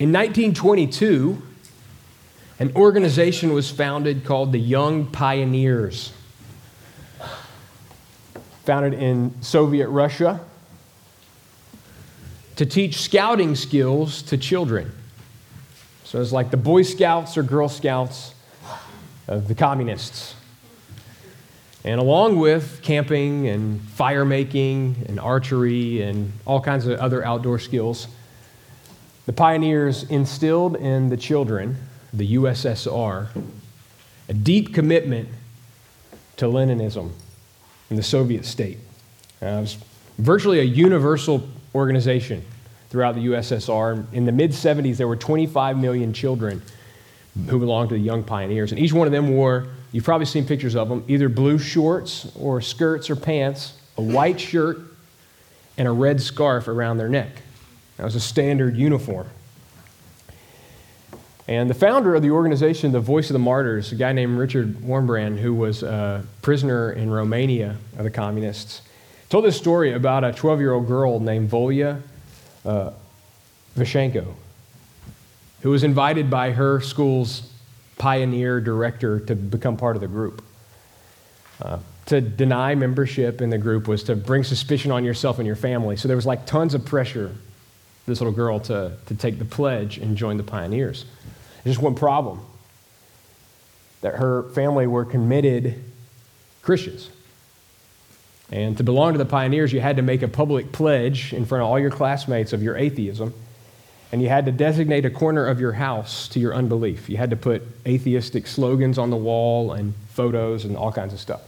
[0.00, 1.40] In 1922,
[2.58, 6.12] an organization was founded called the Young Pioneers.
[8.64, 10.40] Founded in Soviet Russia
[12.56, 14.90] to teach scouting skills to children.
[16.02, 18.34] So it's like the Boy Scouts or Girl Scouts
[19.28, 20.34] of the communists.
[21.84, 27.60] And along with camping and fire making and archery and all kinds of other outdoor
[27.60, 28.08] skills,
[29.26, 31.76] the pioneers instilled in the children,
[32.12, 33.28] the USSR,
[34.28, 35.28] a deep commitment
[36.36, 37.10] to Leninism
[37.90, 38.78] in the Soviet state.
[39.42, 39.78] Uh, it was
[40.18, 42.44] virtually a universal organization
[42.90, 44.12] throughout the USSR.
[44.12, 46.62] In the mid 70s, there were 25 million children
[47.48, 50.46] who belonged to the Young Pioneers, and each one of them wore, you've probably seen
[50.46, 54.78] pictures of them, either blue shorts or skirts or pants, a white shirt,
[55.76, 57.42] and a red scarf around their neck.
[57.96, 59.28] That was a standard uniform.
[61.46, 64.76] And the founder of the organization, the Voice of the Martyrs, a guy named Richard
[64.78, 68.80] Wurmbrand, who was a prisoner in Romania of the communists,
[69.28, 72.00] told this story about a 12 year old girl named Volya
[72.64, 72.90] uh,
[73.76, 74.32] Vashenko,
[75.60, 77.50] who was invited by her school's
[77.98, 80.42] pioneer director to become part of the group.
[81.60, 85.56] Uh, to deny membership in the group was to bring suspicion on yourself and your
[85.56, 85.96] family.
[85.96, 87.34] So there was like tons of pressure
[88.06, 91.04] this little girl to, to take the pledge and join the pioneers.
[91.62, 92.40] There's just one problem
[94.02, 95.82] that her family were committed
[96.62, 97.08] Christians.
[98.50, 101.62] And to belong to the pioneers, you had to make a public pledge in front
[101.62, 103.32] of all your classmates of your atheism.
[104.12, 107.08] And you had to designate a corner of your house to your unbelief.
[107.08, 111.18] You had to put atheistic slogans on the wall and photos and all kinds of
[111.18, 111.40] stuff.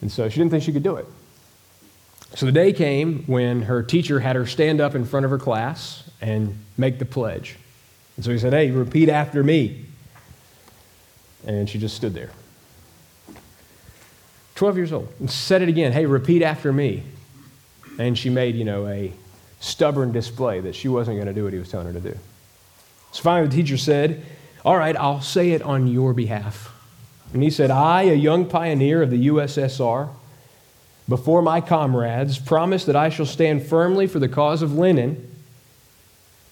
[0.00, 1.06] And so she didn't think she could do it.
[2.36, 5.38] So the day came when her teacher had her stand up in front of her
[5.38, 7.56] class and make the pledge.
[8.16, 9.86] And so he said, Hey, repeat after me.
[11.46, 12.30] And she just stood there.
[14.54, 15.08] 12 years old.
[15.18, 15.92] And said it again.
[15.92, 17.04] Hey, repeat after me.
[17.98, 19.14] And she made, you know, a
[19.60, 22.18] stubborn display that she wasn't going to do what he was telling her to do.
[23.12, 24.22] So finally, the teacher said,
[24.62, 26.70] All right, I'll say it on your behalf.
[27.32, 30.10] And he said, I, a young pioneer of the USSR,
[31.08, 35.30] before my comrades, promise that I shall stand firmly for the cause of Lenin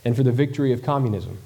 [0.04, 1.38] and for the victory of communism.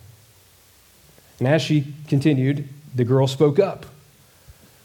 [1.38, 3.86] And as she continued, the girl spoke up.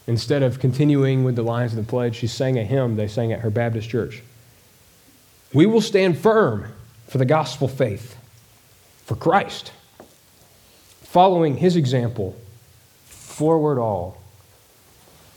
[0.05, 3.31] Instead of continuing with the lines of the pledge, she sang a hymn they sang
[3.31, 4.21] at her Baptist church.
[5.53, 6.67] We will stand firm
[7.07, 8.17] for the gospel faith,
[9.05, 9.71] for Christ,
[11.03, 12.35] following his example,
[13.05, 14.21] forward all,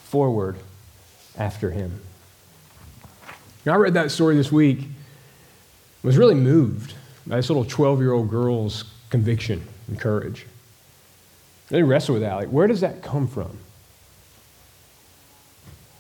[0.04, 0.56] forward
[1.38, 2.00] after him.
[3.66, 4.86] Now, I read that story this week,
[6.04, 6.94] was really moved
[7.26, 10.46] by this little 12 year old girl's conviction and courage.
[11.68, 12.34] They wrestle with that.
[12.34, 13.58] Like, where does that come from?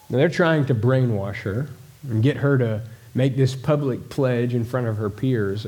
[0.08, 1.68] Now, they're trying to brainwash her
[2.08, 2.82] and get her to
[3.16, 5.66] make this public pledge in front of her peers.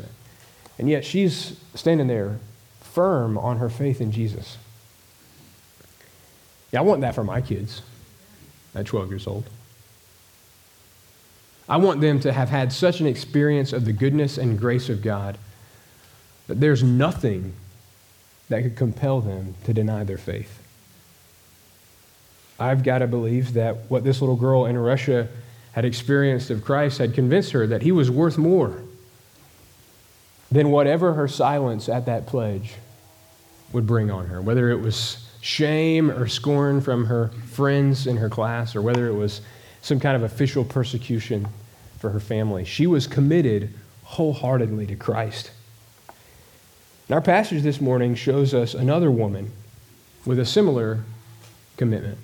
[0.78, 2.38] And yet she's standing there
[2.80, 4.56] firm on her faith in Jesus.
[6.70, 7.82] Yeah, I want that for my kids
[8.76, 9.48] at 12 years old.
[11.68, 15.02] I want them to have had such an experience of the goodness and grace of
[15.02, 15.36] God
[16.46, 17.52] that there's nothing
[18.48, 20.62] that could compel them to deny their faith.
[22.58, 25.28] I've got to believe that what this little girl in Russia
[25.72, 28.82] had experienced of Christ had convinced her that he was worth more
[30.50, 32.74] than whatever her silence at that pledge
[33.72, 38.30] would bring on her, whether it was shame or scorn from her friends in her
[38.30, 39.42] class, or whether it was
[39.82, 41.48] some kind of official persecution
[41.98, 42.64] for her family.
[42.64, 43.74] She was committed
[44.04, 45.50] wholeheartedly to Christ.
[47.08, 49.50] And our passage this morning shows us another woman
[50.24, 51.00] with a similar
[51.76, 52.18] commitment.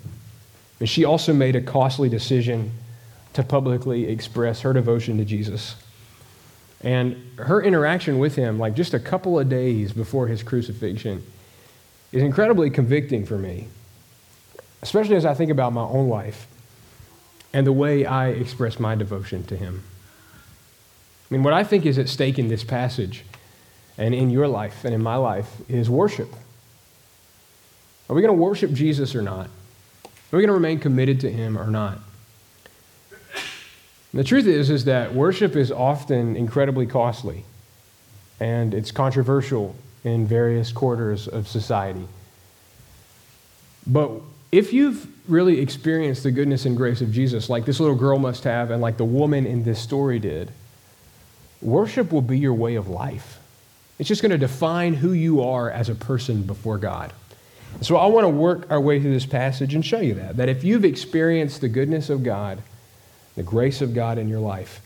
[0.79, 2.71] And she also made a costly decision
[3.33, 5.75] to publicly express her devotion to Jesus.
[6.81, 11.23] And her interaction with him, like just a couple of days before his crucifixion,
[12.11, 13.67] is incredibly convicting for me,
[14.81, 16.47] especially as I think about my own life
[17.55, 19.81] and the way I express my devotion to him.
[21.31, 23.23] I mean, what I think is at stake in this passage
[23.97, 26.27] and in your life and in my life is worship.
[28.09, 29.47] Are we going to worship Jesus or not?
[30.05, 31.99] Are we going to remain committed to him or not?
[34.11, 37.45] And the truth is, is that worship is often incredibly costly,
[38.37, 42.09] and it's controversial in various quarters of society.
[43.87, 44.11] But
[44.57, 48.45] if you've really experienced the goodness and grace of Jesus, like this little girl must
[48.45, 50.49] have, and like the woman in this story did,
[51.61, 53.39] worship will be your way of life.
[53.99, 57.11] It's just going to define who you are as a person before God.
[57.81, 60.37] So I want to work our way through this passage and show you that.
[60.37, 62.61] That if you've experienced the goodness of God,
[63.35, 64.79] the grace of God in your life,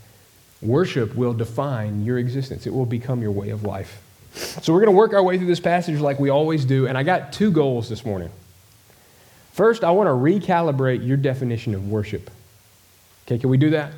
[0.64, 2.66] worship will define your existence.
[2.66, 4.02] It will become your way of life.
[4.34, 6.88] So we're going to work our way through this passage like we always do.
[6.88, 8.32] And I got two goals this morning.
[9.52, 12.30] First, I want to recalibrate your definition of worship.
[13.26, 13.92] Okay, can we do that?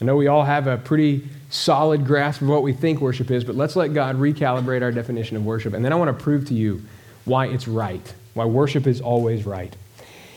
[0.00, 3.44] I know we all have a pretty solid grasp of what we think worship is,
[3.44, 5.72] but let's let God recalibrate our definition of worship.
[5.72, 6.82] And then I want to prove to you
[7.24, 9.74] why it's right, why worship is always right.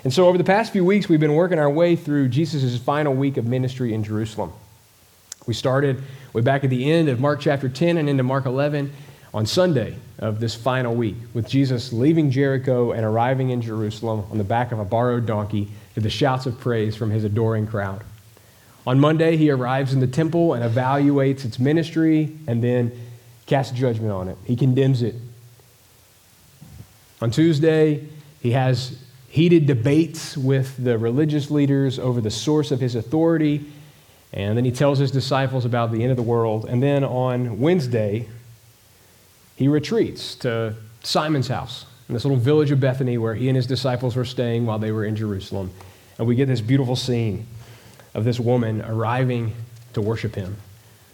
[0.05, 3.13] And so, over the past few weeks, we've been working our way through Jesus' final
[3.13, 4.53] week of ministry in Jerusalem.
[5.45, 8.93] We started way back at the end of Mark chapter 10 and into Mark 11
[9.33, 14.37] on Sunday of this final week, with Jesus leaving Jericho and arriving in Jerusalem on
[14.37, 18.03] the back of a borrowed donkey to the shouts of praise from his adoring crowd.
[18.87, 22.91] On Monday, he arrives in the temple and evaluates its ministry and then
[23.45, 24.37] casts judgment on it.
[24.45, 25.15] He condemns it
[27.21, 28.07] on Tuesday,
[28.39, 28.97] he has
[29.27, 33.65] heated debates with the religious leaders over the source of his authority.
[34.31, 36.65] And then he tells his disciples about the end of the world.
[36.69, 38.29] And then on Wednesday,
[39.59, 40.73] he retreats to
[41.03, 44.65] Simon's house in this little village of Bethany where he and his disciples were staying
[44.65, 45.69] while they were in Jerusalem.
[46.17, 47.45] And we get this beautiful scene
[48.13, 49.53] of this woman arriving
[49.91, 50.55] to worship him.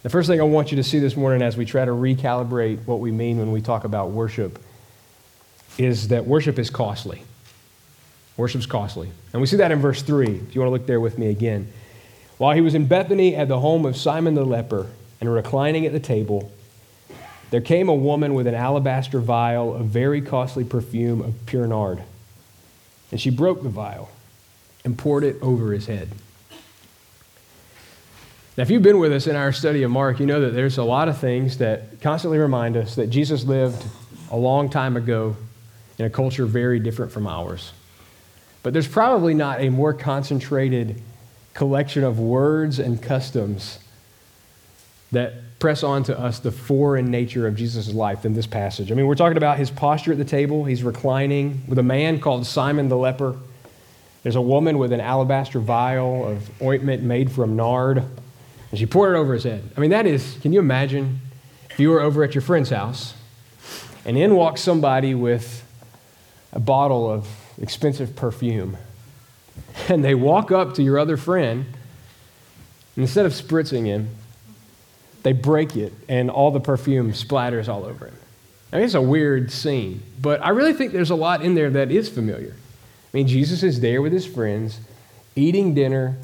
[0.04, 2.86] The first thing I want you to see this morning as we try to recalibrate
[2.86, 4.60] what we mean when we talk about worship
[5.76, 7.24] is that worship is costly.
[8.36, 9.10] Worship's costly.
[9.32, 11.30] And we see that in verse 3, if you want to look there with me
[11.30, 11.72] again.
[12.38, 14.86] While he was in Bethany at the home of Simon the leper
[15.20, 16.52] and reclining at the table,
[17.50, 22.02] there came a woman with an alabaster vial of very costly perfume of pure nard.
[23.10, 24.10] And she broke the vial
[24.84, 26.08] and poured it over his head.
[28.56, 30.78] Now, if you've been with us in our study of Mark, you know that there's
[30.78, 33.84] a lot of things that constantly remind us that Jesus lived
[34.30, 35.36] a long time ago
[35.98, 37.72] in a culture very different from ours.
[38.62, 41.00] But there's probably not a more concentrated
[41.54, 43.78] collection of words and customs
[45.12, 48.92] that press on to us the foreign nature of Jesus' life than this passage.
[48.92, 50.64] I mean, we're talking about his posture at the table.
[50.64, 53.36] He's reclining with a man called Simon the leper.
[54.22, 59.14] There's a woman with an alabaster vial of ointment made from nard, and she poured
[59.14, 59.62] it over his head.
[59.76, 61.20] I mean, that is, can you imagine
[61.70, 63.14] if you were over at your friend's house
[64.04, 65.64] and in walks somebody with
[66.52, 67.28] a bottle of
[67.60, 68.76] expensive perfume.
[69.88, 71.66] And they walk up to your other friend,
[72.96, 74.08] and instead of spritzing him,
[75.26, 78.14] they break it, and all the perfume splatters all over him.
[78.72, 81.68] I mean, it's a weird scene, but I really think there's a lot in there
[81.68, 82.52] that is familiar.
[82.52, 84.78] I mean, Jesus is there with his friends,
[85.34, 86.16] eating dinner,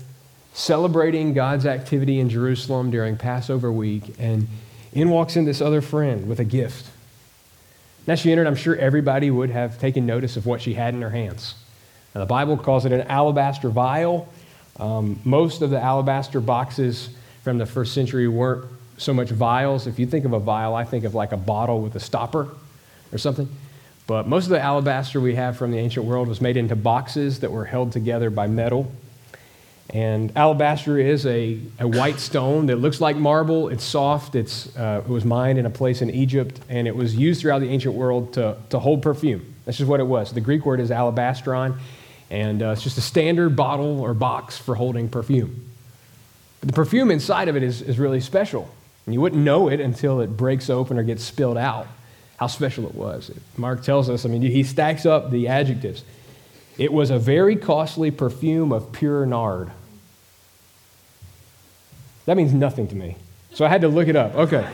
[0.54, 4.46] celebrating God's activity in Jerusalem during Passover week, and
[4.92, 6.86] in walks in this other friend with a gift.
[8.06, 11.02] Now she entered, I'm sure everybody would have taken notice of what she had in
[11.02, 11.56] her hands.
[12.14, 14.28] Now, the Bible calls it an alabaster vial.
[14.78, 17.08] Um, most of the alabaster boxes
[17.42, 18.66] from the first century weren't
[18.98, 19.86] so much vials.
[19.86, 22.48] If you think of a vial, I think of like a bottle with a stopper
[23.12, 23.48] or something.
[24.06, 27.40] But most of the alabaster we have from the ancient world was made into boxes
[27.40, 28.92] that were held together by metal.
[29.90, 33.68] And alabaster is a, a white stone that looks like marble.
[33.68, 34.34] It's soft.
[34.34, 37.60] It's, uh, it was mined in a place in Egypt, and it was used throughout
[37.60, 39.54] the ancient world to, to hold perfume.
[39.64, 40.32] That's just what it was.
[40.32, 41.78] The Greek word is alabastron,
[42.30, 45.70] and uh, it's just a standard bottle or box for holding perfume.
[46.60, 48.70] But the perfume inside of it is, is really special.
[49.06, 51.86] And you wouldn't know it until it breaks open or gets spilled out,
[52.36, 53.30] how special it was.
[53.56, 56.04] Mark tells us, I mean, he stacks up the adjectives.
[56.78, 59.70] It was a very costly perfume of pure nard.
[62.26, 63.16] That means nothing to me.
[63.52, 64.34] So I had to look it up.
[64.34, 64.66] Okay.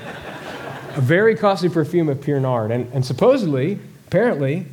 [0.94, 2.70] a very costly perfume of pure nard.
[2.70, 4.66] And, and supposedly, apparently,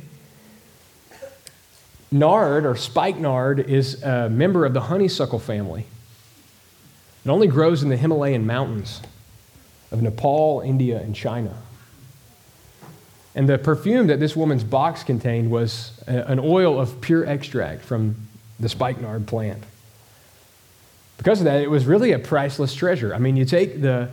[2.12, 5.86] nard or spikenard is a member of the honeysuckle family.
[7.24, 9.00] It only grows in the Himalayan mountains
[9.90, 11.54] of Nepal, India, and China.
[13.34, 18.16] And the perfume that this woman's box contained was an oil of pure extract from
[18.58, 19.62] the spikenard plant.
[21.18, 23.14] Because of that, it was really a priceless treasure.
[23.14, 24.10] I mean, you take the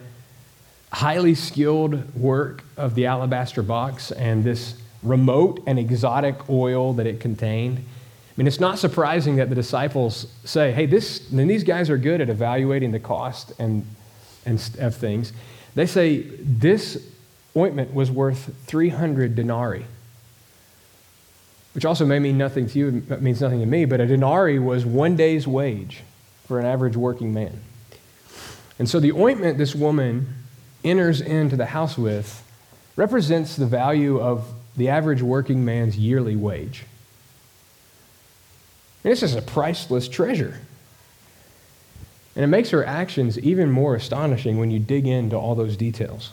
[0.91, 7.19] highly skilled work of the alabaster box and this remote and exotic oil that it
[7.19, 7.77] contained.
[7.77, 11.97] I mean, it's not surprising that the disciples say, hey, this, and these guys are
[11.97, 13.85] good at evaluating the cost and,
[14.45, 15.33] and of things.
[15.75, 17.09] They say this
[17.55, 19.85] ointment was worth 300 denarii,
[21.73, 24.59] which also may mean nothing to you, it means nothing to me, but a denarii
[24.59, 26.01] was one day's wage
[26.47, 27.59] for an average working man.
[28.79, 30.33] And so the ointment this woman
[30.83, 32.43] enters into the house with
[32.95, 36.85] represents the value of the average working man's yearly wage.
[39.03, 40.59] And this is a priceless treasure.
[42.35, 46.31] And it makes her actions even more astonishing when you dig into all those details.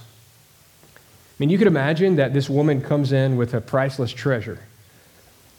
[0.94, 4.60] I mean, you could imagine that this woman comes in with a priceless treasure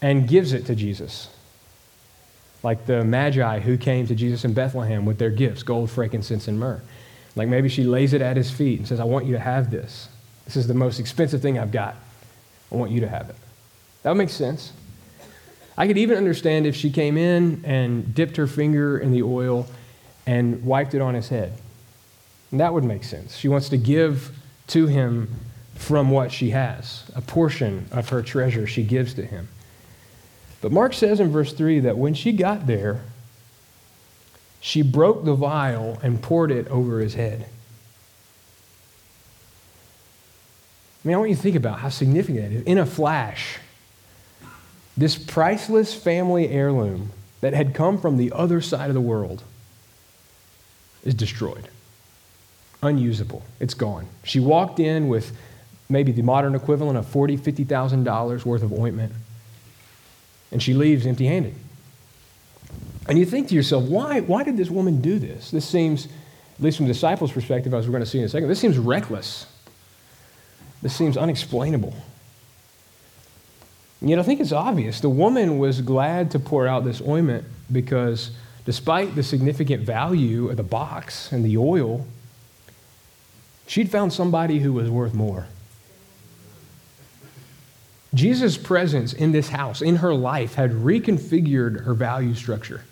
[0.01, 1.29] and gives it to Jesus.
[2.63, 6.59] Like the Magi who came to Jesus in Bethlehem with their gifts gold, frankincense, and
[6.59, 6.81] myrrh.
[7.35, 9.71] Like maybe she lays it at his feet and says, I want you to have
[9.71, 10.09] this.
[10.45, 11.95] This is the most expensive thing I've got.
[12.71, 13.35] I want you to have it.
[14.03, 14.73] That makes sense.
[15.77, 19.67] I could even understand if she came in and dipped her finger in the oil
[20.25, 21.53] and wiped it on his head.
[22.51, 23.35] And that would make sense.
[23.35, 24.35] She wants to give
[24.67, 25.29] to him
[25.75, 29.47] from what she has, a portion of her treasure she gives to him.
[30.61, 33.01] But Mark says in verse 3 that when she got there,
[34.59, 37.47] she broke the vial and poured it over his head.
[41.03, 42.63] I mean, I want you to think about how significant that is.
[42.63, 43.57] In a flash,
[44.95, 49.43] this priceless family heirloom that had come from the other side of the world
[51.03, 51.67] is destroyed,
[52.81, 53.43] unusable.
[53.59, 54.07] It's gone.
[54.23, 55.35] She walked in with
[55.89, 59.11] maybe the modern equivalent of $40,000, $50,000 worth of ointment,
[60.51, 61.55] and she leaves empty handed.
[63.07, 65.51] And you think to yourself, why, why did this woman do this?
[65.51, 68.29] This seems, at least from the disciples' perspective, as we're going to see in a
[68.29, 69.47] second, this seems reckless.
[70.81, 71.95] This seems unexplainable.
[73.99, 74.99] And yet, I think it's obvious.
[74.99, 78.31] The woman was glad to pour out this ointment because,
[78.65, 82.05] despite the significant value of the box and the oil,
[83.67, 85.47] she'd found somebody who was worth more.
[88.13, 92.83] Jesus' presence in this house, in her life, had reconfigured her value structure.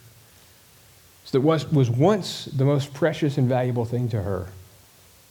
[1.26, 4.48] So that what was once the most precious and valuable thing to her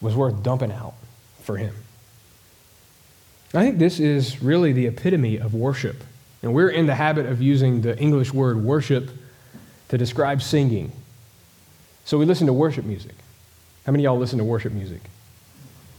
[0.01, 0.95] was worth dumping out
[1.43, 1.75] for him.
[3.55, 6.05] I think this is really the epitome of worship.
[6.43, 9.11] And we're in the habit of using the English word worship
[9.89, 10.93] to describe singing.
[12.05, 13.15] So we listen to worship music.
[13.87, 15.01] How many of y'all listen to worship music?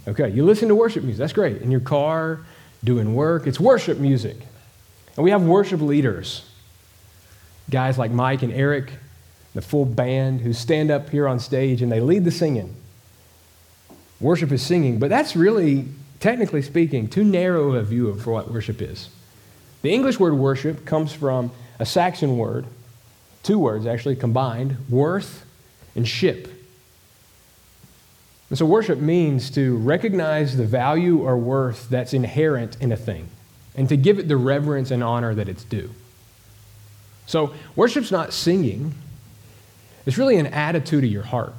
[0.07, 1.19] Okay, you listen to worship music.
[1.19, 1.61] That's great.
[1.61, 2.39] In your car,
[2.83, 4.37] doing work, it's worship music.
[5.15, 6.49] And we have worship leaders.
[7.69, 8.91] Guys like Mike and Eric,
[9.53, 12.75] the full band who stand up here on stage and they lead the singing.
[14.19, 15.87] Worship is singing, but that's really
[16.19, 19.09] technically speaking, too narrow a view of what worship is.
[19.81, 22.65] The English word worship comes from a Saxon word,
[23.43, 25.45] two words actually combined, worth
[25.95, 26.47] and ship.
[28.49, 33.29] And so worship means to recognize the value or worth that's inherent in a thing
[33.75, 35.91] and to give it the reverence and honor that it's due.
[37.27, 38.95] So worship's not singing,
[40.05, 41.53] it's really an attitude of your heart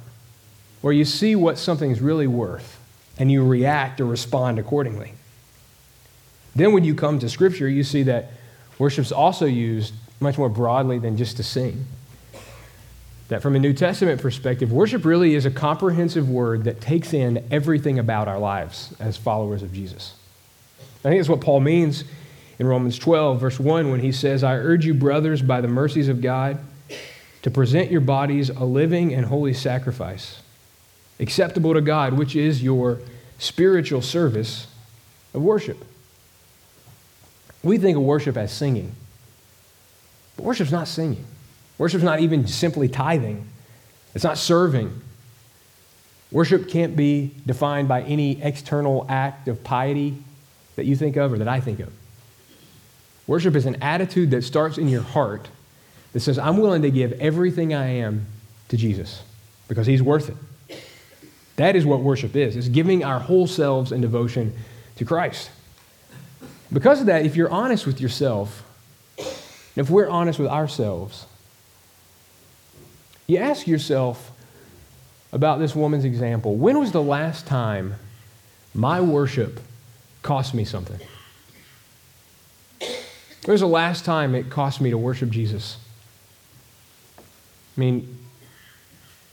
[0.81, 2.79] where you see what something's really worth
[3.17, 5.13] and you react or respond accordingly.
[6.55, 8.31] Then, when you come to Scripture, you see that
[8.77, 11.85] worship's also used much more broadly than just to sing.
[13.29, 17.45] That from a New Testament perspective, worship really is a comprehensive word that takes in
[17.49, 20.13] everything about our lives as followers of Jesus.
[20.99, 22.03] I think that's what Paul means
[22.59, 26.09] in Romans 12, verse 1, when he says, I urge you, brothers, by the mercies
[26.09, 26.59] of God,
[27.41, 30.41] to present your bodies a living and holy sacrifice
[31.21, 32.99] acceptable to God, which is your
[33.37, 34.67] spiritual service
[35.33, 35.77] of worship.
[37.63, 38.93] We think of worship as singing,
[40.35, 41.25] but worship's not singing.
[41.77, 43.47] Worship's not even simply tithing,
[44.13, 45.01] it's not serving.
[46.31, 50.17] Worship can't be defined by any external act of piety
[50.77, 51.91] that you think of or that I think of.
[53.27, 55.49] Worship is an attitude that starts in your heart
[56.13, 58.25] that says, I'm willing to give everything I am
[58.69, 59.23] to Jesus
[59.67, 60.81] because he's worth it.
[61.57, 62.55] That is what worship is.
[62.55, 64.53] It's giving our whole selves in devotion
[64.95, 65.49] to Christ.
[66.71, 68.63] Because of that, if you're honest with yourself,
[69.75, 71.25] if we're honest with ourselves,
[73.27, 74.31] you ask yourself
[75.31, 77.95] about this woman's example when was the last time
[78.73, 79.59] my worship
[80.21, 80.99] cost me something?
[83.45, 85.77] When was the last time it cost me to worship Jesus?
[87.17, 88.17] I mean,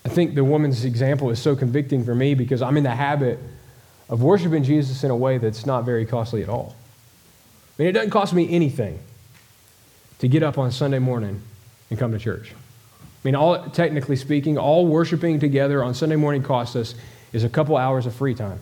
[0.05, 3.39] I think the woman's example is so convicting for me because I'm in the habit
[4.09, 6.75] of worshiping Jesus in a way that's not very costly at all.
[7.79, 9.01] I mean, it doesn't cost me anything
[10.19, 11.43] to get up on Sunday morning
[11.91, 12.53] and come to church.
[12.53, 16.95] I mean, all, technically speaking, all worshiping together on Sunday morning costs us
[17.33, 18.61] is a couple hours of free time.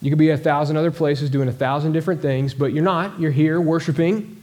[0.00, 3.18] You could be a thousand other places doing a thousand different things, but you're not.
[3.18, 4.42] You're here worshiping.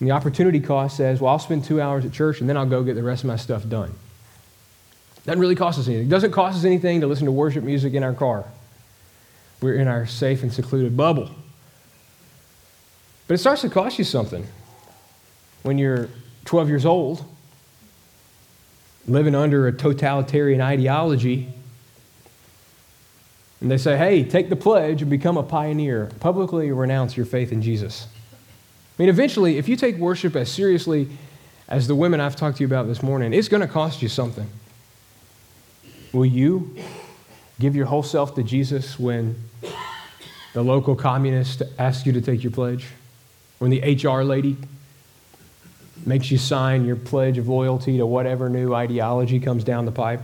[0.00, 2.66] And the opportunity cost says, well, I'll spend two hours at church and then I'll
[2.66, 3.92] go get the rest of my stuff done.
[5.24, 6.06] Doesn't really cost us anything.
[6.06, 8.44] It doesn't cost us anything to listen to worship music in our car.
[9.60, 11.30] We're in our safe and secluded bubble.
[13.26, 14.46] But it starts to cost you something
[15.62, 16.08] when you're
[16.44, 17.24] 12 years old,
[19.06, 21.48] living under a totalitarian ideology.
[23.60, 26.10] And they say, hey, take the pledge and become a pioneer.
[26.20, 28.06] Publicly renounce your faith in Jesus.
[28.98, 31.08] I mean, eventually, if you take worship as seriously
[31.66, 34.08] as the women I've talked to you about this morning, it's going to cost you
[34.08, 34.46] something.
[36.12, 36.76] Will you
[37.58, 39.34] give your whole self to Jesus when
[40.52, 42.86] the local communist asks you to take your pledge?
[43.58, 44.56] When the HR lady
[46.04, 50.20] makes you sign your pledge of loyalty to whatever new ideology comes down the pipe?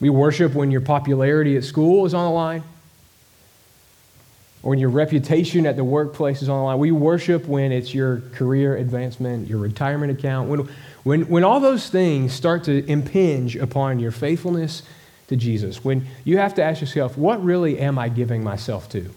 [0.00, 2.62] We worship when your popularity at school is on the line
[4.62, 6.78] or when your reputation at the workplace is on the line.
[6.78, 10.68] We worship when it's your career advancement, your retirement account, when,
[11.02, 14.82] when, when all those things start to impinge upon your faithfulness
[15.28, 19.10] to Jesus, when you have to ask yourself, what really am I giving myself to?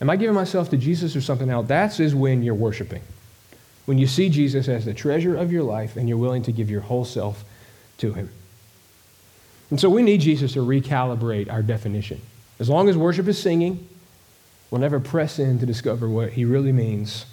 [0.00, 1.68] Am I giving myself to Jesus or something else?
[1.68, 3.02] That is when you're worshiping.
[3.86, 6.70] When you see Jesus as the treasure of your life and you're willing to give
[6.70, 7.44] your whole self
[7.98, 8.30] to him.
[9.70, 12.20] And so we need Jesus to recalibrate our definition.
[12.58, 13.88] As long as worship is singing,
[14.70, 17.26] we'll never press in to discover what he really means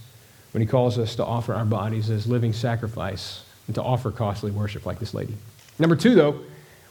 [0.52, 4.52] when he calls us to offer our bodies as living sacrifice and to offer costly
[4.52, 5.36] worship like this lady.
[5.78, 6.40] Number two, though,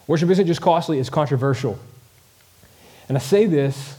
[0.07, 1.79] worship isn't just costly, it's controversial.
[3.07, 3.97] And I say this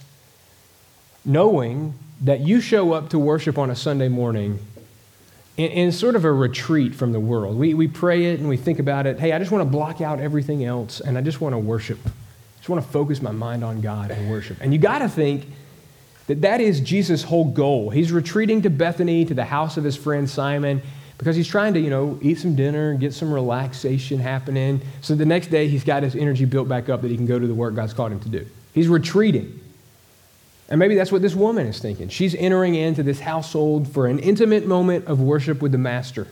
[1.27, 4.59] knowing that you show up to worship on a Sunday morning
[5.57, 7.59] in, in, sort of a retreat from the world.
[7.59, 9.19] We, we pray it and we think about it.
[9.19, 11.99] Hey, I just want to block out everything else and I just want to worship.
[12.07, 12.11] I
[12.59, 14.59] just want to focus my mind on God and worship.
[14.61, 15.47] And you got to think
[16.27, 17.91] that that is Jesus' whole goal.
[17.91, 20.83] He's retreating to Bethany, to the house of his friend Simon,
[21.19, 24.81] because he's trying to, you know, eat some dinner, get some relaxation happening.
[25.01, 27.39] So the next day he's got his energy built back up that he can go
[27.39, 28.47] to the work God's called him to do.
[28.75, 29.61] He's retreating.
[30.69, 32.09] And maybe that's what this woman is thinking.
[32.09, 36.27] She's entering into this household for an intimate moment of worship with the Master.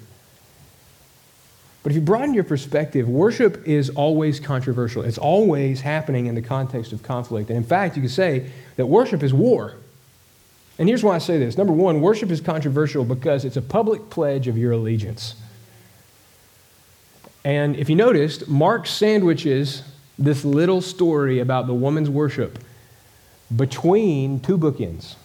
[1.84, 5.02] But if you broaden your perspective, worship is always controversial.
[5.02, 7.50] It's always happening in the context of conflict.
[7.50, 9.74] And in fact, you could say that worship is war.
[10.78, 11.56] And here's why I say this.
[11.56, 15.36] Number one, worship is controversial because it's a public pledge of your allegiance.
[17.44, 19.82] And if you noticed, Mark sandwiches
[20.18, 22.58] this little story about the woman's worship
[23.54, 25.16] between two bookends.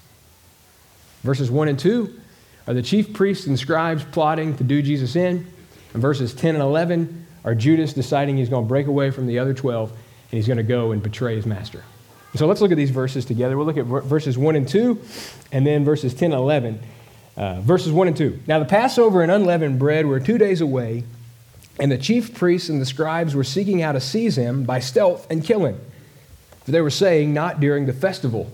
[1.23, 2.19] Verses 1 and 2
[2.67, 5.47] are the chief priests and scribes plotting to do Jesus in.
[5.93, 9.39] And verses 10 and 11 are Judas deciding he's going to break away from the
[9.39, 9.99] other 12 and
[10.32, 11.84] he's going to go and betray his master.
[12.36, 13.58] So let's look at these verses together.
[13.58, 15.01] We'll look at verses 1 and 2
[15.51, 16.79] and then verses 10 and 11.
[17.39, 18.41] Uh, verses 1 and 2.
[18.47, 21.05] Now the Passover and unleavened bread were two days away,
[21.79, 25.25] and the chief priests and the scribes were seeking how to seize him by stealth
[25.32, 25.79] and kill him.
[26.69, 28.51] For they were saying, not during the festival.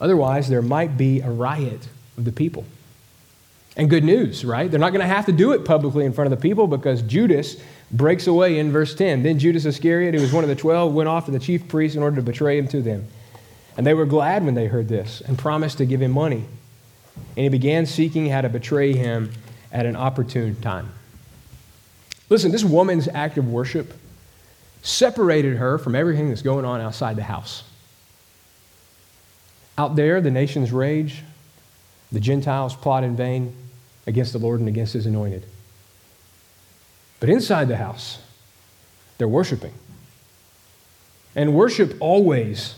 [0.00, 1.86] Otherwise, there might be a riot
[2.18, 2.64] of the people.
[3.76, 4.68] And good news, right?
[4.68, 7.00] They're not going to have to do it publicly in front of the people because
[7.02, 7.54] Judas
[7.92, 9.22] breaks away in verse 10.
[9.22, 11.96] Then Judas Iscariot, who was one of the twelve, went off to the chief priests
[11.96, 13.06] in order to betray him to them.
[13.76, 16.46] And they were glad when they heard this and promised to give him money.
[17.36, 19.30] And he began seeking how to betray him
[19.70, 20.88] at an opportune time.
[22.28, 23.94] Listen, this woman's act of worship
[24.84, 27.64] separated her from everything that's going on outside the house.
[29.76, 31.22] Out there, the nations rage,
[32.12, 33.56] the Gentiles plot in vain
[34.06, 35.44] against the Lord and against his anointed.
[37.18, 38.18] But inside the house,
[39.16, 39.72] they're worshiping.
[41.34, 42.76] And worship always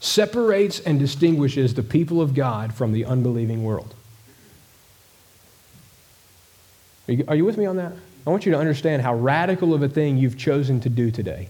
[0.00, 3.94] separates and distinguishes the people of God from the unbelieving world.
[7.08, 7.92] Are you, are you with me on that?
[8.28, 11.48] I want you to understand how radical of a thing you've chosen to do today.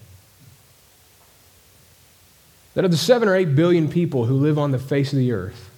[2.75, 5.33] That of the seven or eight billion people who live on the face of the
[5.33, 5.71] earth,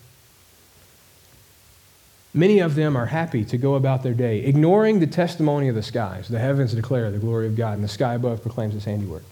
[2.34, 5.82] many of them are happy to go about their day, ignoring the testimony of the
[5.82, 6.28] skies.
[6.28, 9.24] The heavens declare the glory of God, and the sky above proclaims his handiwork.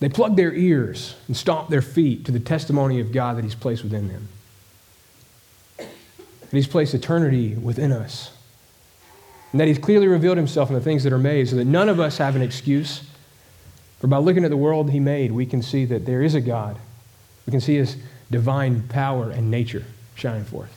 [0.00, 3.54] They plug their ears and stomp their feet to the testimony of God that he's
[3.54, 4.28] placed within them
[6.50, 8.32] that He's placed eternity within us,
[9.52, 11.88] and that He's clearly revealed Himself in the things that are made, so that none
[11.88, 13.02] of us have an excuse.
[14.00, 16.40] For by looking at the world He made, we can see that there is a
[16.40, 16.78] God.
[17.46, 17.96] We can see His
[18.30, 19.84] divine power and nature
[20.14, 20.74] shining forth.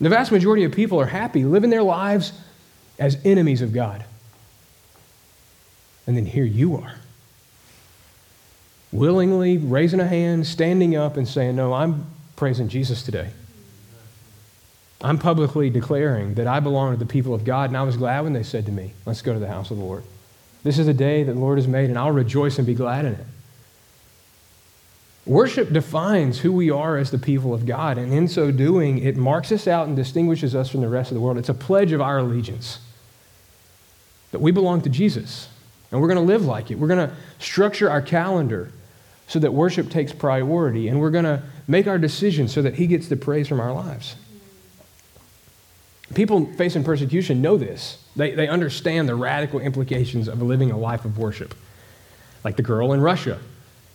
[0.00, 2.32] The vast majority of people are happy, living their lives
[2.98, 4.04] as enemies of God.
[6.06, 6.94] And then here you are,
[8.90, 13.30] willingly raising a hand, standing up, and saying, No, I'm praising Jesus today.
[15.02, 18.20] I'm publicly declaring that I belong to the people of God, and I was glad
[18.20, 20.04] when they said to me, Let's go to the house of the Lord.
[20.62, 23.06] This is a day that the Lord has made, and I'll rejoice and be glad
[23.06, 23.26] in it.
[25.24, 29.16] Worship defines who we are as the people of God, and in so doing, it
[29.16, 31.38] marks us out and distinguishes us from the rest of the world.
[31.38, 32.80] It's a pledge of our allegiance
[34.32, 35.48] that we belong to Jesus,
[35.90, 36.78] and we're going to live like it.
[36.78, 38.70] We're going to structure our calendar
[39.28, 42.86] so that worship takes priority, and we're going to make our decisions so that He
[42.86, 44.16] gets the praise from our lives.
[46.14, 48.04] People facing persecution know this.
[48.16, 51.54] They, they understand the radical implications of living a life of worship.
[52.42, 53.38] Like the girl in Russia,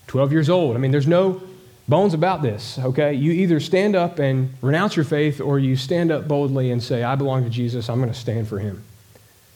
[0.07, 0.75] 12 years old.
[0.75, 1.41] I mean, there's no
[1.87, 3.13] bones about this, okay?
[3.13, 7.03] You either stand up and renounce your faith or you stand up boldly and say,
[7.03, 8.83] I belong to Jesus, I'm going to stand for him.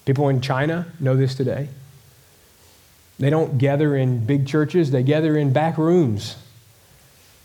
[0.05, 1.69] People in China know this today.
[3.19, 6.37] They don't gather in big churches, they gather in back rooms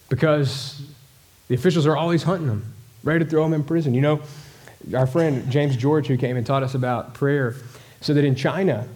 [0.09, 0.83] because
[1.48, 3.94] the officials are always hunting them, ready to throw them in prison.
[3.94, 4.20] You know,
[4.92, 7.55] our friend James George, who came and taught us about prayer,
[8.01, 8.87] said that in China,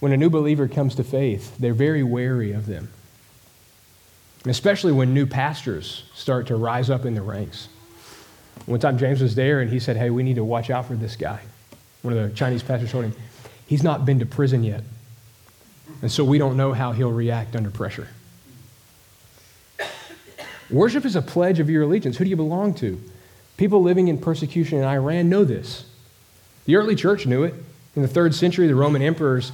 [0.00, 2.90] when a new believer comes to faith, they're very wary of them.
[4.44, 7.68] Especially when new pastors start to rise up in the ranks.
[8.66, 10.94] One time James was there and he said, Hey, we need to watch out for
[10.94, 11.40] this guy.
[12.02, 13.14] One of the Chinese pastors told him,
[13.66, 14.82] He's not been to prison yet.
[16.02, 18.08] And so we don't know how he'll react under pressure.
[20.70, 22.16] Worship is a pledge of your allegiance.
[22.16, 23.00] Who do you belong to?
[23.62, 25.84] People living in persecution in Iran know this.
[26.64, 27.54] The early church knew it.
[27.94, 29.52] In the third century, the Roman emperors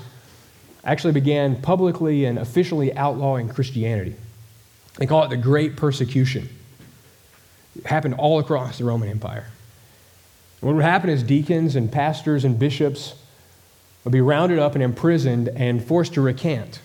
[0.82, 4.14] actually began publicly and officially outlawing Christianity.
[4.96, 6.48] They call it the Great Persecution.
[7.76, 9.48] It happened all across the Roman Empire.
[10.60, 13.14] What would happen is deacons and pastors and bishops
[14.04, 16.80] would be rounded up and imprisoned and forced to recant.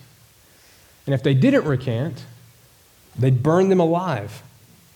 [1.06, 2.22] And if they didn't recant,
[3.18, 4.42] they'd burn them alive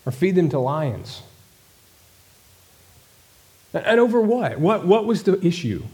[0.04, 1.22] or feed them to lions.
[3.74, 4.58] And over what?
[4.58, 5.84] What, what was the issue?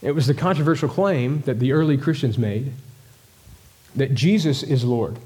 [0.00, 2.72] It was the controversial claim that the early Christians made
[3.94, 5.18] that Jesus is Lord,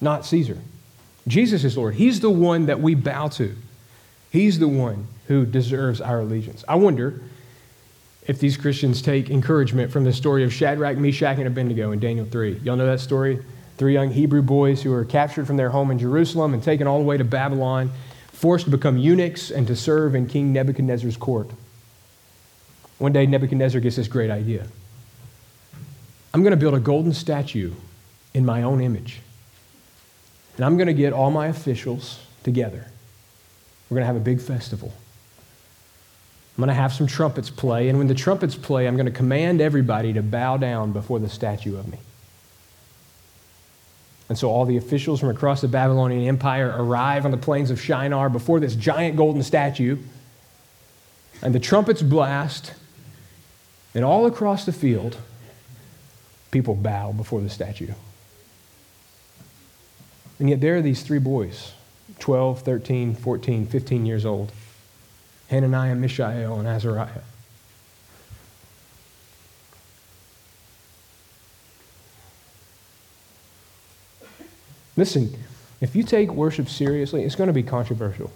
[0.00, 0.58] not Caesar.
[1.28, 1.94] Jesus is Lord.
[1.94, 3.54] He's the one that we bow to.
[4.30, 6.64] He's the one who deserves our allegiance.
[6.66, 7.22] I wonder
[8.26, 12.26] if these Christians take encouragement from the story of Shadrach, Meshach, and Abednego in Daniel
[12.26, 12.60] 3.
[12.64, 13.44] Y'all know that story?
[13.76, 16.98] Three young Hebrew boys who were captured from their home in Jerusalem and taken all
[16.98, 17.90] the way to Babylon
[18.40, 21.50] forced to become eunuchs and to serve in King Nebuchadnezzar's court.
[22.96, 24.66] One day, Nebuchadnezzar gets this great idea
[26.32, 27.74] I'm going to build a golden statue
[28.32, 29.20] in my own image.
[30.56, 32.86] And I'm going to get all my officials together.
[33.88, 34.90] We're going to have a big festival.
[36.56, 39.12] I'm going to have some trumpets play, and when the trumpets play, I'm going to
[39.12, 41.98] command everybody to bow down before the statue of me.
[44.30, 47.80] And so all the officials from across the Babylonian Empire arrive on the plains of
[47.80, 49.98] Shinar before this giant golden statue.
[51.42, 52.72] And the trumpets blast.
[53.92, 55.16] And all across the field,
[56.52, 57.92] people bow before the statue.
[60.38, 61.72] And yet there are these three boys
[62.20, 64.52] 12, 13, 14, 15 years old
[65.48, 67.22] Hananiah, Mishael, and Azariah.
[74.96, 75.34] Listen,
[75.80, 78.30] if you take worship seriously, it's going to be controversial.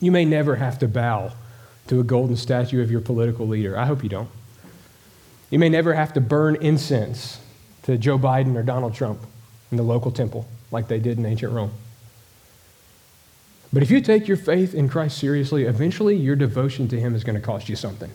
[0.00, 1.32] You may never have to bow
[1.88, 3.76] to a golden statue of your political leader.
[3.76, 4.30] I hope you don't.
[5.50, 7.40] You may never have to burn incense
[7.82, 9.20] to Joe Biden or Donald Trump
[9.70, 11.72] in the local temple like they did in ancient Rome.
[13.72, 17.24] But if you take your faith in Christ seriously, eventually your devotion to Him is
[17.24, 18.10] going to cost you something.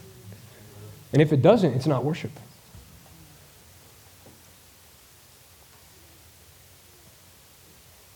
[1.12, 2.32] And if it doesn't, it's not worship.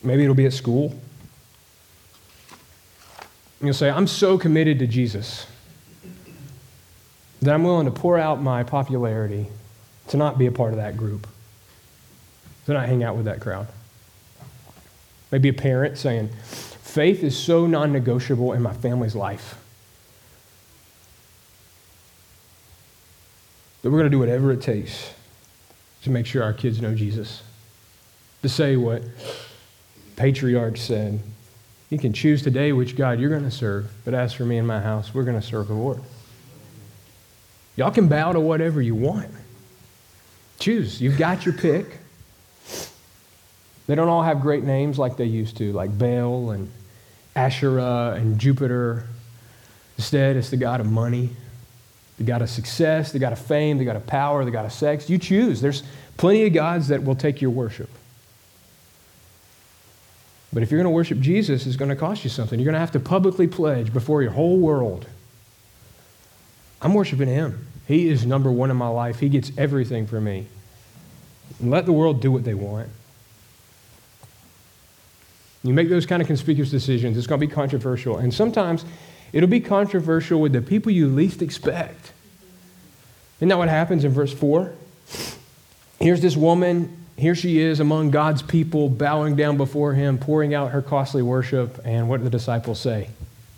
[0.07, 0.97] Maybe it'll be at school.
[3.59, 5.45] You'll say, I'm so committed to Jesus
[7.41, 9.47] that I'm willing to pour out my popularity
[10.07, 11.27] to not be a part of that group,
[12.67, 13.67] to not hang out with that crowd.
[15.29, 19.57] Maybe a parent saying, Faith is so non negotiable in my family's life
[23.81, 25.11] that we're going to do whatever it takes
[26.03, 27.43] to make sure our kids know Jesus.
[28.43, 29.03] To say what
[30.17, 31.21] patriarch said,
[31.89, 34.67] You can choose today which God you're going to serve, but as for me and
[34.67, 36.01] my house, we're going to serve the Lord.
[37.77, 39.30] Y'all can bow to whatever you want.
[40.60, 40.99] Choose.
[40.99, 41.99] You've got your pick.
[43.86, 46.69] They don't all have great names like they used to, like Baal and
[47.36, 49.06] Asherah and Jupiter.
[49.97, 51.30] Instead, it's the God of money,
[52.17, 54.73] the God of success, the God of fame, the God of power, the God of
[54.73, 55.10] sex.
[55.10, 55.62] You choose.
[55.62, 55.84] There's
[56.17, 57.89] plenty of gods that will take your worship.
[60.53, 62.57] But if you're going to worship Jesus, it's going to cost you something.
[62.60, 65.05] You're going to have to publicly pledge before your whole world
[66.81, 67.67] I'm worshiping Him.
[67.88, 69.19] He is number one in my life.
[69.19, 70.47] He gets everything for me.
[71.60, 72.89] And let the world do what they want.
[75.63, 78.17] You make those kind of conspicuous decisions, it's going to be controversial.
[78.17, 78.86] And sometimes
[79.33, 82.13] it'll be controversial with the people you least expect.
[83.38, 84.73] Isn't that what happens in verse 4?
[85.99, 90.71] Here's this woman, here she is among God's people, bowing down before him, pouring out
[90.71, 91.82] her costly worship.
[91.84, 93.10] And what do the disciples say?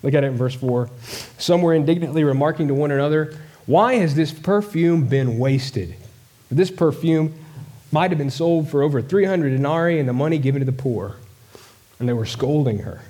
[0.01, 0.89] Look at it in verse 4.
[1.37, 5.95] Some were indignantly remarking to one another, Why has this perfume been wasted?
[6.49, 7.33] This perfume
[7.91, 11.17] might have been sold for over 300 denarii and the money given to the poor.
[11.99, 13.01] And they were scolding her.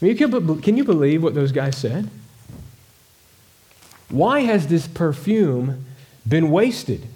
[0.00, 2.10] Can you believe what those guys said?
[4.10, 5.86] Why has this perfume
[6.28, 7.06] been wasted?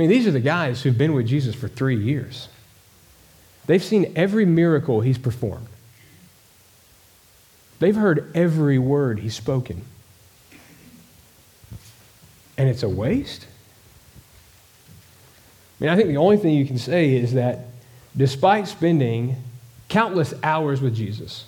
[0.00, 2.48] Mean, these are the guys who've been with Jesus for three years.
[3.66, 5.66] They've seen every miracle he's performed.
[7.80, 9.84] They've heard every word he's spoken.
[12.56, 13.46] And it's a waste?
[15.78, 17.66] I mean, I think the only thing you can say is that
[18.16, 19.36] despite spending
[19.90, 21.44] countless hours with Jesus,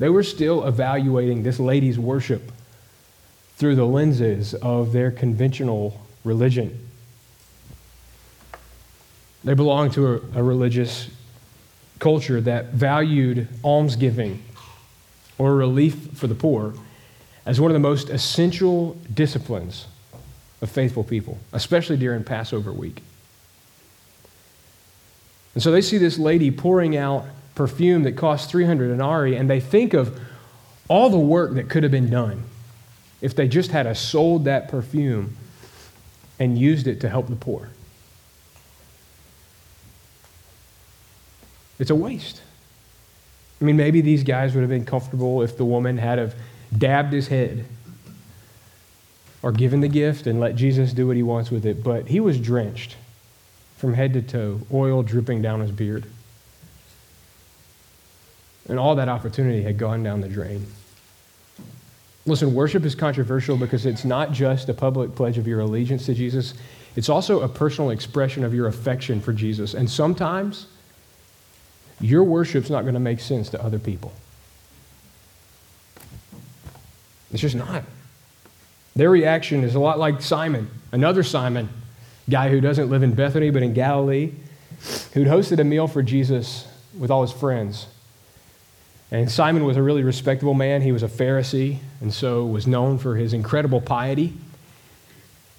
[0.00, 2.50] they were still evaluating this lady's worship
[3.58, 6.87] through the lenses of their conventional religion.
[9.48, 11.08] They belonged to a, a religious
[12.00, 14.42] culture that valued almsgiving
[15.38, 16.74] or relief for the poor
[17.46, 19.86] as one of the most essential disciplines
[20.60, 23.00] of faithful people, especially during Passover week.
[25.54, 29.60] And so they see this lady pouring out perfume that costs 300 denarii, and they
[29.60, 30.20] think of
[30.88, 32.44] all the work that could have been done
[33.22, 35.38] if they just had sold that perfume
[36.38, 37.70] and used it to help the poor.
[41.78, 42.42] It's a waste.
[43.60, 46.34] I mean, maybe these guys would have been comfortable if the woman had have
[46.76, 47.64] dabbed his head
[49.42, 52.20] or given the gift and let Jesus do what he wants with it, but he
[52.20, 52.96] was drenched
[53.76, 56.04] from head to toe, oil dripping down his beard.
[58.68, 60.66] And all that opportunity had gone down the drain.
[62.26, 66.14] Listen, worship is controversial because it's not just a public pledge of your allegiance to
[66.14, 66.54] Jesus,
[66.94, 69.72] it's also a personal expression of your affection for Jesus.
[69.72, 70.66] And sometimes,
[72.00, 74.12] your worship's not going to make sense to other people.
[77.32, 77.84] It's just not.
[78.96, 81.68] Their reaction is a lot like Simon, another Simon,
[82.28, 84.32] guy who doesn't live in Bethany but in Galilee,
[85.12, 86.66] who'd hosted a meal for Jesus
[86.98, 87.86] with all his friends.
[89.10, 90.82] And Simon was a really respectable man.
[90.82, 94.34] He was a Pharisee, and so was known for his incredible piety.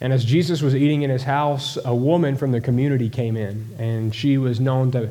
[0.01, 3.75] And as Jesus was eating in his house, a woman from the community came in,
[3.77, 5.09] and she was known to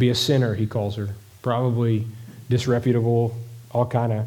[0.00, 1.10] be a sinner, he calls her.
[1.42, 2.06] Probably
[2.48, 3.36] disreputable,
[3.70, 4.26] all kind of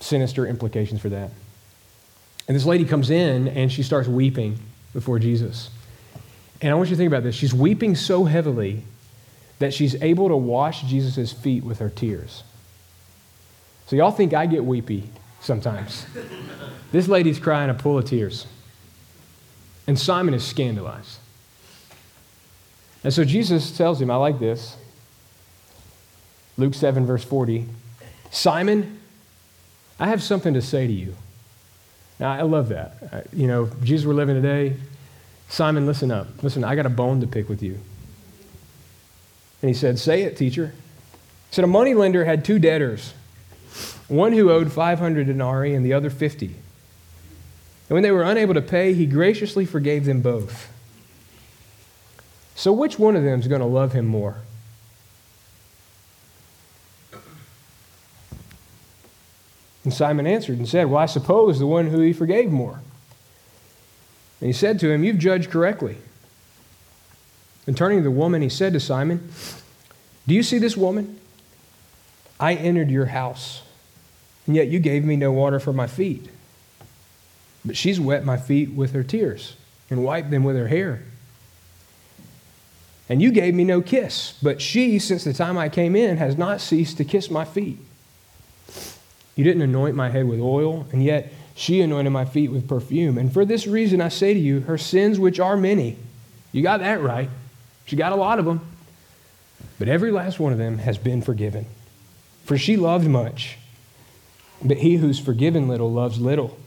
[0.00, 1.30] sinister implications for that.
[2.48, 4.58] And this lady comes in and she starts weeping
[4.92, 5.70] before Jesus.
[6.60, 7.34] And I want you to think about this.
[7.34, 8.82] She's weeping so heavily
[9.58, 12.42] that she's able to wash Jesus' feet with her tears.
[13.86, 16.06] So, y'all think I get weepy sometimes.
[16.92, 18.46] this lady's crying a pool of tears.
[19.86, 21.18] And Simon is scandalized.
[23.04, 24.76] And so Jesus tells him, I like this.
[26.56, 27.66] Luke 7, verse 40.
[28.30, 29.00] Simon,
[29.98, 31.14] I have something to say to you.
[32.20, 33.26] Now, I love that.
[33.32, 34.76] You know, Jesus we're living today,
[35.48, 36.42] Simon, listen up.
[36.42, 37.78] Listen, I got a bone to pick with you.
[39.60, 40.72] And he said, Say it, teacher.
[41.50, 43.12] He said, A moneylender had two debtors,
[44.08, 46.46] one who owed 500 denarii and the other 50.
[46.46, 46.54] And
[47.88, 50.71] when they were unable to pay, he graciously forgave them both.
[52.62, 54.36] So, which one of them is going to love him more?
[59.82, 62.78] And Simon answered and said, Well, I suppose the one who he forgave more.
[64.40, 65.96] And he said to him, You've judged correctly.
[67.66, 69.28] And turning to the woman, he said to Simon,
[70.28, 71.18] Do you see this woman?
[72.38, 73.62] I entered your house,
[74.46, 76.28] and yet you gave me no water for my feet.
[77.64, 79.56] But she's wet my feet with her tears
[79.90, 81.02] and wiped them with her hair.
[83.08, 86.38] And you gave me no kiss, but she, since the time I came in, has
[86.38, 87.78] not ceased to kiss my feet.
[89.34, 93.18] You didn't anoint my head with oil, and yet she anointed my feet with perfume.
[93.18, 95.96] And for this reason I say to you, her sins, which are many,
[96.52, 97.28] you got that right.
[97.86, 98.60] She got a lot of them.
[99.78, 101.66] But every last one of them has been forgiven.
[102.44, 103.58] For she loved much,
[104.62, 106.58] but he who's forgiven little loves little.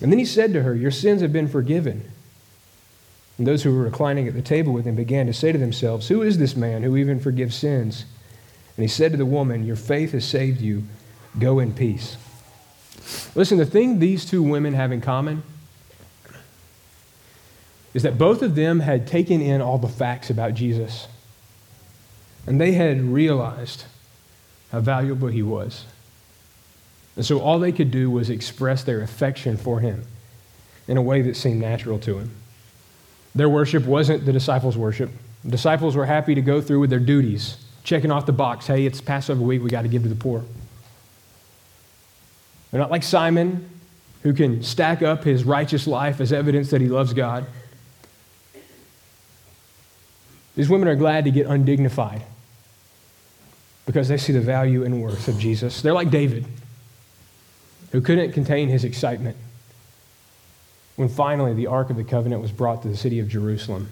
[0.00, 2.10] And then he said to her, Your sins have been forgiven.
[3.40, 6.08] And those who were reclining at the table with him began to say to themselves,
[6.08, 8.04] Who is this man who even forgives sins?
[8.76, 10.82] And he said to the woman, Your faith has saved you.
[11.38, 12.18] Go in peace.
[13.34, 15.42] Listen, the thing these two women have in common
[17.94, 21.08] is that both of them had taken in all the facts about Jesus.
[22.46, 23.84] And they had realized
[24.70, 25.86] how valuable he was.
[27.16, 30.04] And so all they could do was express their affection for him
[30.86, 32.32] in a way that seemed natural to him.
[33.34, 35.10] Their worship wasn't the disciples' worship.
[35.44, 38.86] The disciples were happy to go through with their duties, checking off the box hey,
[38.86, 40.44] it's Passover week, we got to give to the poor.
[42.70, 43.68] They're not like Simon,
[44.22, 47.46] who can stack up his righteous life as evidence that he loves God.
[50.56, 52.22] These women are glad to get undignified
[53.86, 55.80] because they see the value and worth of Jesus.
[55.80, 56.46] They're like David,
[57.92, 59.36] who couldn't contain his excitement
[61.00, 63.90] when finally the Ark of the Covenant was brought to the city of Jerusalem.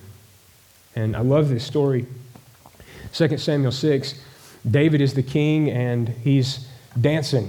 [0.95, 2.05] And I love this story.
[3.15, 4.23] 2 Samuel 6,
[4.71, 6.69] David is the king and he's
[7.01, 7.49] dancing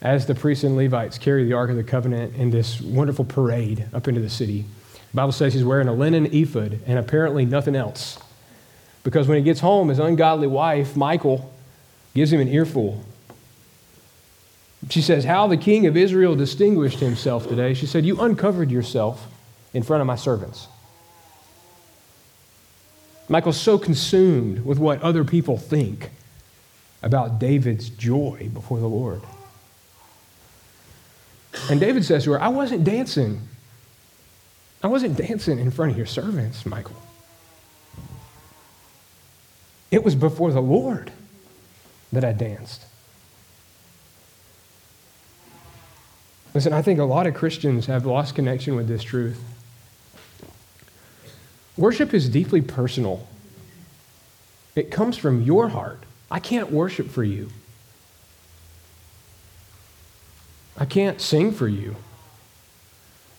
[0.00, 3.84] as the priests and Levites carry the Ark of the Covenant in this wonderful parade
[3.92, 4.64] up into the city.
[5.10, 8.18] The Bible says he's wearing a linen ephod and apparently nothing else.
[9.04, 11.52] Because when he gets home, his ungodly wife, Michal,
[12.14, 13.04] gives him an earful.
[14.90, 17.74] She says, How the king of Israel distinguished himself today.
[17.74, 19.26] She said, You uncovered yourself
[19.74, 20.68] in front of my servants.
[23.28, 26.10] Michal's so consumed with what other people think
[27.02, 29.20] about David's joy before the Lord.
[31.70, 33.42] And David says to her, I wasn't dancing.
[34.82, 36.96] I wasn't dancing in front of your servants, Michal.
[39.90, 41.12] It was before the Lord
[42.12, 42.84] that I danced.
[46.54, 49.42] Listen, I think a lot of Christians have lost connection with this truth.
[51.76, 53.26] Worship is deeply personal,
[54.74, 56.02] it comes from your heart.
[56.30, 57.48] I can't worship for you,
[60.76, 61.96] I can't sing for you,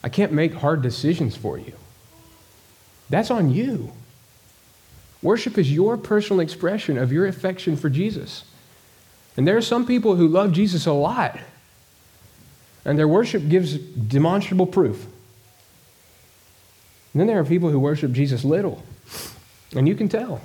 [0.03, 1.73] I can't make hard decisions for you.
[3.09, 3.91] That's on you.
[5.21, 8.45] Worship is your personal expression of your affection for Jesus.
[9.35, 11.39] And there are some people who love Jesus a lot,
[12.85, 15.05] and their worship gives demonstrable proof.
[17.13, 18.83] And then there are people who worship Jesus little,
[19.75, 20.41] and you can tell.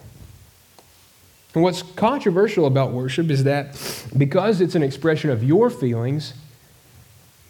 [1.54, 3.76] And what's controversial about worship is that
[4.16, 6.34] because it's an expression of your feelings,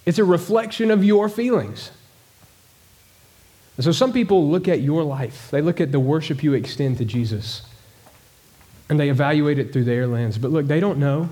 [0.05, 1.91] it's a reflection of your feelings.
[3.77, 6.99] And so some people look at your life, they look at the worship you extend
[6.99, 7.63] to Jesus,
[8.89, 10.39] and they evaluate it through their lens.
[10.39, 11.31] But look, they don't know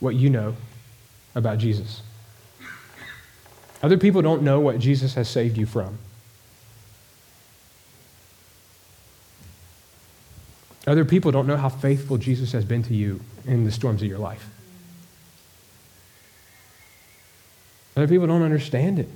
[0.00, 0.56] what you know
[1.34, 2.02] about Jesus.
[3.82, 5.98] Other people don't know what Jesus has saved you from.
[10.86, 14.08] Other people don't know how faithful Jesus has been to you in the storms of
[14.08, 14.48] your life.
[17.94, 19.08] Other people don't understand it.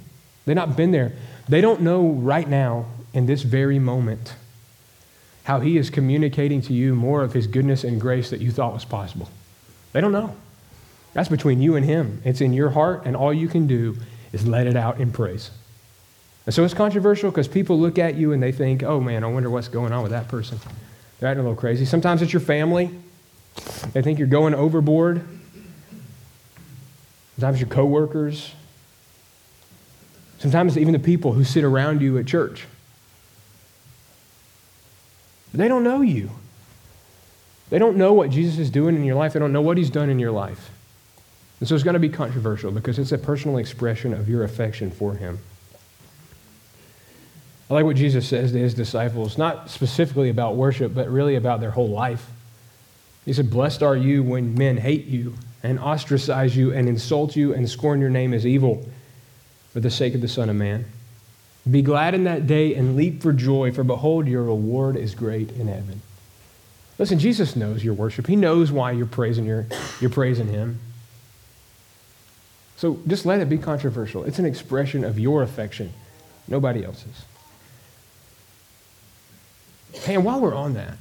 [0.44, 1.12] They've not been there.
[1.48, 4.34] They don't know right now, in this very moment,
[5.44, 8.74] how He is communicating to you more of His goodness and grace that you thought
[8.74, 9.30] was possible.
[9.92, 10.36] They don't know.
[11.14, 12.20] That's between you and Him.
[12.24, 13.96] It's in your heart, and all you can do
[14.32, 15.50] is let it out in praise.
[16.46, 19.28] And so it's controversial because people look at you and they think, oh man, I
[19.28, 20.58] wonder what's going on with that person.
[21.18, 21.84] They're acting a little crazy.
[21.84, 22.90] Sometimes it's your family.
[23.92, 25.24] They think you're going overboard.
[27.36, 28.54] Sometimes your coworkers.
[30.38, 32.66] Sometimes even the people who sit around you at church.
[35.54, 36.30] They don't know you.
[37.70, 39.34] They don't know what Jesus is doing in your life.
[39.34, 40.70] They don't know what he's done in your life.
[41.62, 44.90] And so it's going to be controversial because it's a personal expression of your affection
[44.90, 45.38] for him.
[47.70, 51.60] I like what Jesus says to his disciples, not specifically about worship, but really about
[51.60, 52.28] their whole life.
[53.24, 57.54] He said, Blessed are you when men hate you and ostracize you and insult you
[57.54, 58.84] and scorn your name as evil
[59.72, 60.84] for the sake of the Son of Man.
[61.70, 65.52] Be glad in that day and leap for joy, for behold, your reward is great
[65.52, 66.02] in heaven.
[66.98, 68.26] Listen, Jesus knows your worship.
[68.26, 69.68] He knows why you're praising, your,
[70.00, 70.80] you're praising Him.
[72.82, 74.24] So just let it be controversial.
[74.24, 75.92] It's an expression of your affection,
[76.48, 77.24] nobody else's.
[79.92, 80.96] Hey, and while we're on that,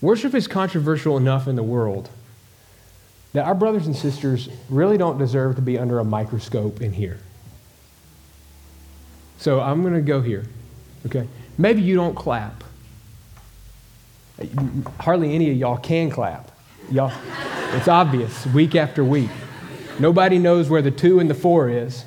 [0.00, 2.10] worship is controversial enough in the world
[3.32, 7.18] that our brothers and sisters really don't deserve to be under a microscope in here.
[9.38, 10.44] So I'm going to go here,
[11.06, 11.26] okay?
[11.58, 12.62] Maybe you don't clap.
[15.00, 16.52] Hardly any of y'all can clap.
[16.88, 17.12] Y'all,
[17.72, 19.28] it's obvious week after week.
[19.98, 22.04] Nobody knows where the two and the four is.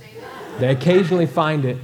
[0.59, 1.77] They occasionally find it.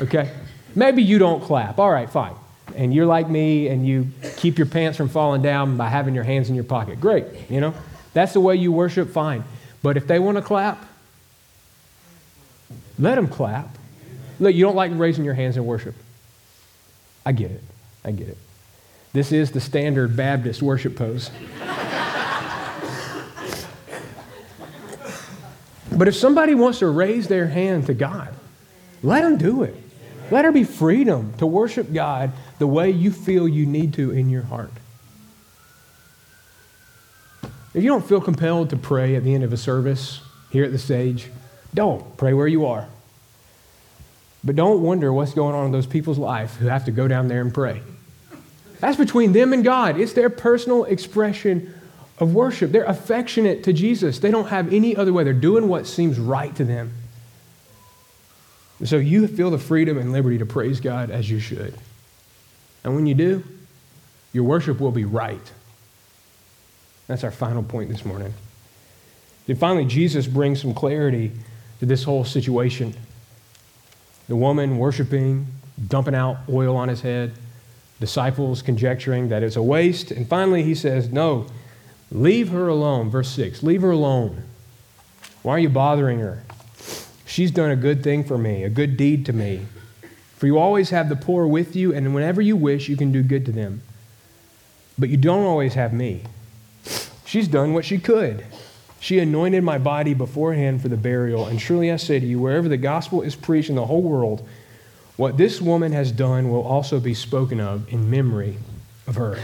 [0.00, 0.32] Okay?
[0.74, 1.78] Maybe you don't clap.
[1.78, 2.34] All right, fine.
[2.74, 6.24] And you're like me and you keep your pants from falling down by having your
[6.24, 7.00] hands in your pocket.
[7.00, 7.74] Great, you know?
[8.14, 9.44] That's the way you worship, fine.
[9.82, 10.82] But if they want to clap,
[12.98, 13.76] let them clap.
[14.38, 15.94] Look, you don't like raising your hands in worship.
[17.26, 17.62] I get it.
[18.04, 18.38] I get it.
[19.12, 21.30] This is the standard Baptist worship pose.
[25.96, 28.34] But if somebody wants to raise their hand to God,
[29.02, 29.76] let them do it.
[30.30, 34.30] Let there be freedom to worship God the way you feel you need to in
[34.30, 34.72] your heart.
[37.74, 40.20] If you don't feel compelled to pray at the end of a service
[40.50, 41.28] here at the stage,
[41.74, 42.16] don't.
[42.16, 42.88] Pray where you are.
[44.44, 47.28] But don't wonder what's going on in those people's life who have to go down
[47.28, 47.80] there and pray.
[48.80, 49.98] That's between them and God.
[49.98, 51.72] It's their personal expression
[52.18, 52.72] of worship.
[52.72, 54.18] They're affectionate to Jesus.
[54.18, 55.24] They don't have any other way.
[55.24, 56.92] They're doing what seems right to them.
[58.84, 61.74] So you feel the freedom and liberty to praise God as you should.
[62.84, 63.44] And when you do,
[64.32, 65.52] your worship will be right.
[67.06, 68.32] That's our final point this morning.
[69.46, 71.32] And finally, Jesus brings some clarity
[71.80, 72.94] to this whole situation.
[74.28, 75.46] The woman worshiping,
[75.88, 77.32] dumping out oil on his head,
[78.00, 80.10] disciples conjecturing that it's a waste.
[80.10, 81.46] And finally, he says, No,
[82.12, 83.10] leave her alone.
[83.10, 84.44] Verse 6 Leave her alone.
[85.42, 86.44] Why are you bothering her?
[87.26, 89.66] She's done a good thing for me, a good deed to me.
[90.36, 93.22] For you always have the poor with you, and whenever you wish, you can do
[93.22, 93.82] good to them.
[94.98, 96.22] But you don't always have me.
[97.24, 98.44] She's done what she could.
[99.00, 101.46] She anointed my body beforehand for the burial.
[101.46, 104.46] And truly I say to you, wherever the gospel is preached in the whole world,
[105.16, 108.58] what this woman has done will also be spoken of in memory
[109.06, 109.38] of her.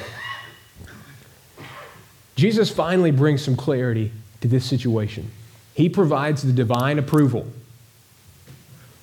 [2.39, 4.13] Jesus finally brings some clarity
[4.43, 5.29] to this situation.
[5.75, 7.49] He provides the divine approval.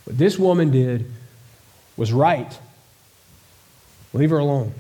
[0.06, 1.12] What this woman did
[1.98, 2.58] was right.
[4.14, 4.74] Leave her alone.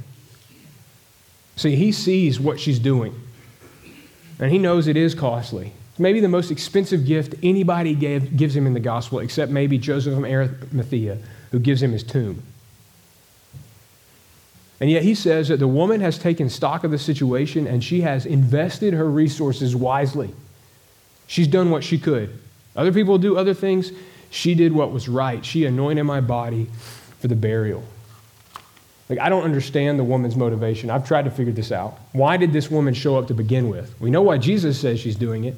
[1.58, 3.14] See, he sees what she's doing,
[4.40, 5.74] and he knows it is costly.
[6.00, 10.18] Maybe the most expensive gift anybody gave, gives him in the gospel, except maybe Joseph
[10.18, 11.18] of Arimathea,
[11.52, 12.42] who gives him his tomb.
[14.80, 18.02] And yet he says that the woman has taken stock of the situation and she
[18.02, 20.34] has invested her resources wisely.
[21.28, 22.38] She's done what she could.
[22.76, 23.92] Other people do other things.
[24.30, 25.46] She did what was right.
[25.46, 26.68] She anointed my body
[27.20, 27.84] for the burial.
[29.08, 30.90] Like, I don't understand the woman's motivation.
[30.90, 31.98] I've tried to figure this out.
[32.12, 33.96] Why did this woman show up to begin with?
[34.02, 35.56] We know why Jesus says she's doing it.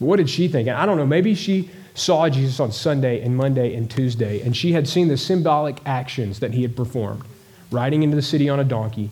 [0.00, 0.68] But what did she think?
[0.68, 1.06] And I don't know.
[1.06, 5.16] Maybe she saw Jesus on Sunday and Monday and Tuesday, and she had seen the
[5.16, 7.24] symbolic actions that he had performed
[7.70, 9.10] riding into the city on a donkey,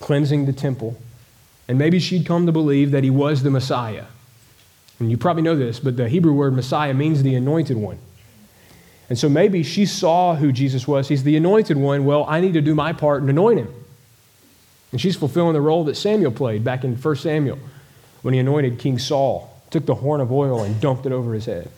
[0.00, 0.96] cleansing the temple.
[1.68, 4.04] And maybe she'd come to believe that he was the Messiah.
[4.98, 7.98] And you probably know this, but the Hebrew word Messiah means the anointed one.
[9.08, 11.08] And so maybe she saw who Jesus was.
[11.08, 12.04] He's the anointed one.
[12.04, 13.72] Well, I need to do my part and anoint him.
[14.92, 17.58] And she's fulfilling the role that Samuel played back in 1 Samuel
[18.22, 21.46] when he anointed King Saul, took the horn of oil and dumped it over his
[21.46, 21.70] head.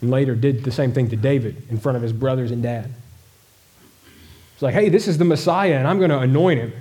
[0.00, 2.92] And later did the same thing to David in front of his brothers and dad.
[4.56, 6.72] It's like, hey, this is the Messiah, and I'm going to anoint him.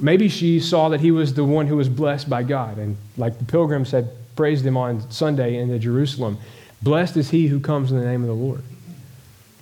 [0.00, 2.78] Maybe she saw that he was the one who was blessed by God.
[2.78, 6.38] And like the pilgrims had praised him on Sunday in Jerusalem,
[6.80, 8.62] blessed is he who comes in the name of the Lord.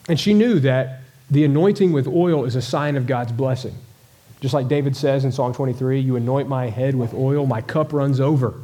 [0.09, 3.74] And she knew that the anointing with oil is a sign of God's blessing.
[4.41, 7.93] Just like David says in Psalm 23, You anoint my head with oil, my cup
[7.93, 8.55] runs over.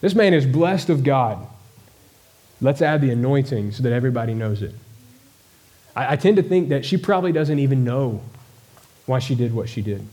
[0.00, 1.46] This man is blessed of God.
[2.62, 4.74] Let's add the anointing so that everybody knows it.
[5.98, 8.22] I, I tend to think that she probably doesn't even know
[9.06, 10.06] why she did what she did.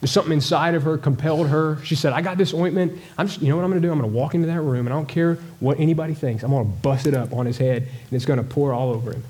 [0.00, 1.78] There's something inside of her compelled her.
[1.84, 3.00] She said, I got this ointment.
[3.16, 3.92] I'm just, you know what I'm going to do?
[3.92, 6.42] I'm going to walk into that room, and I don't care what anybody thinks.
[6.42, 8.90] I'm going to bust it up on his head, and it's going to pour all
[8.90, 9.22] over him.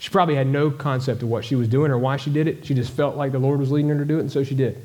[0.00, 2.66] She probably had no concept of what she was doing or why she did it.
[2.66, 4.54] She just felt like the Lord was leading her to do it, and so she
[4.54, 4.76] did.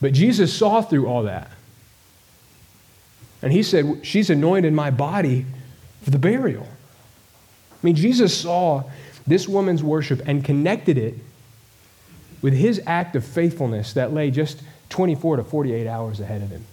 [0.00, 1.50] But Jesus saw through all that.
[3.42, 5.46] And he said, She's anointed my body
[6.02, 6.68] for the burial.
[7.82, 8.84] I mean, Jesus saw
[9.26, 11.14] this woman's worship and connected it
[12.42, 16.64] with his act of faithfulness that lay just 24 to 48 hours ahead of him.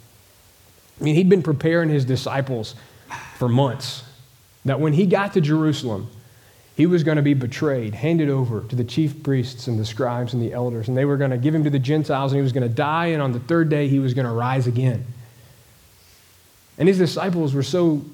[0.99, 2.75] I mean, he'd been preparing his disciples
[3.37, 4.03] for months
[4.65, 6.09] that when he got to Jerusalem,
[6.75, 10.33] he was going to be betrayed, handed over to the chief priests and the scribes
[10.33, 12.43] and the elders, and they were going to give him to the Gentiles, and he
[12.43, 15.05] was going to die, and on the third day, he was going to rise again.
[16.77, 18.05] And his disciples were so,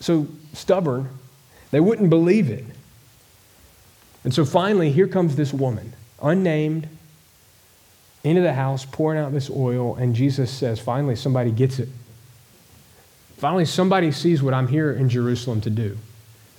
[0.00, 1.17] so stubborn,
[1.70, 2.64] they wouldn't believe it.
[4.24, 6.88] And so finally, here comes this woman unnamed,
[8.24, 11.88] into the house, pouring out this oil, and Jesus says, finally, somebody gets it.
[13.36, 15.96] finally somebody sees what I'm here in Jerusalem to do.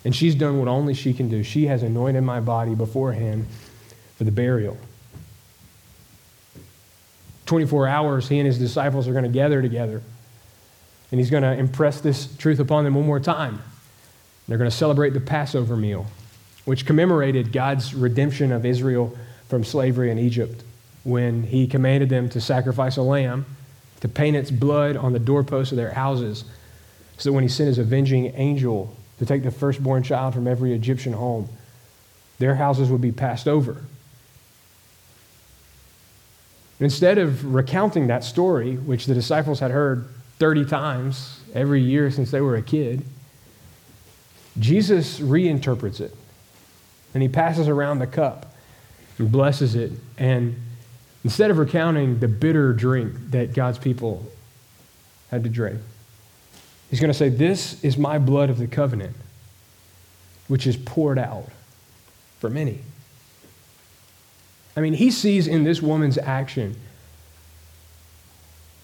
[0.06, 1.44] And she's done what only she can do.
[1.44, 3.46] She has anointed my body beforehand
[4.16, 4.78] for the burial.
[7.46, 10.02] 24 hours, he and his disciples are going to gather together.
[11.12, 13.62] And he's going to impress this truth upon them one more time.
[14.50, 16.08] They're going to celebrate the Passover meal,
[16.66, 19.16] which commemorated God's redemption of Israel
[19.48, 20.64] from slavery in Egypt
[21.04, 23.46] when he commanded them to sacrifice a lamb,
[24.02, 26.46] to paint its blood on the doorposts of their houses,
[27.18, 30.74] so that when he sent his avenging angel to take the firstborn child from every
[30.74, 31.48] Egyptian home,
[32.40, 33.84] their houses would be passed over.
[36.80, 40.08] Instead of recounting that story, which the disciples had heard
[40.40, 43.06] 30 times every year since they were a kid,
[44.58, 46.16] Jesus reinterprets it.
[47.14, 48.56] And he passes around the cup
[49.18, 49.92] and blesses it.
[50.18, 50.56] And
[51.24, 54.26] instead of recounting the bitter drink that God's people
[55.32, 55.80] had to drink,
[56.90, 59.16] he's going to say, This is my blood of the covenant,
[60.48, 61.50] which is poured out
[62.40, 62.80] for many.
[64.78, 66.76] I mean, he sees in this woman's action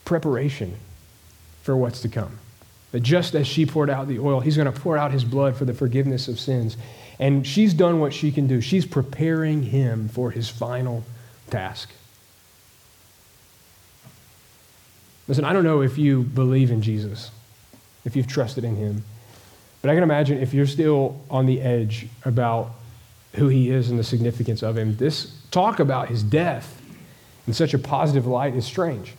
[0.03, 0.78] preparation
[1.63, 2.38] for what's to come.
[2.96, 5.58] That just as she poured out the oil, he's going to pour out his blood
[5.58, 6.78] for the forgiveness of sins.
[7.20, 8.62] And she's done what she can do.
[8.62, 11.04] She's preparing him for his final
[11.50, 11.89] task.
[15.28, 17.32] Listen, I don't know if you believe in Jesus,
[18.06, 19.04] if you've trusted in him,
[19.82, 22.72] but I can imagine if you're still on the edge about
[23.34, 24.96] who he is and the significance of him.
[24.96, 26.82] This talk about his death
[27.46, 29.16] in such a positive light is strange.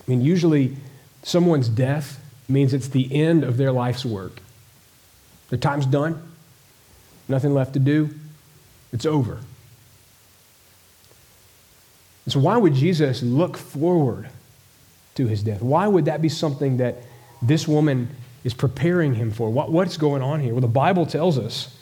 [0.00, 0.76] I mean, usually
[1.22, 4.40] someone's death means it's the end of their life's work.
[5.50, 6.22] Their time's done,
[7.28, 8.10] nothing left to do,
[8.92, 9.38] it's over.
[12.24, 14.28] And so, why would Jesus look forward
[15.14, 15.62] to his death?
[15.62, 16.96] Why would that be something that
[17.40, 18.08] this woman
[18.42, 19.50] is preparing him for?
[19.50, 20.52] What, what's going on here?
[20.52, 21.76] Well, the Bible tells us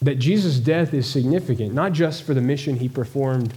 [0.00, 3.52] that Jesus' death is significant, not just for the mission he performed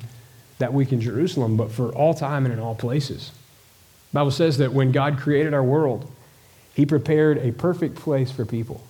[0.57, 3.31] that week in Jerusalem, but for all time and in all places.
[4.11, 6.11] The Bible says that when God created our world,
[6.73, 8.83] he prepared a perfect place for people.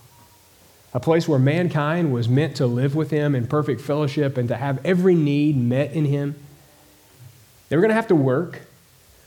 [0.93, 4.57] A place where mankind was meant to live with him in perfect fellowship and to
[4.57, 6.35] have every need met in him.
[7.69, 8.61] They were going to have to work,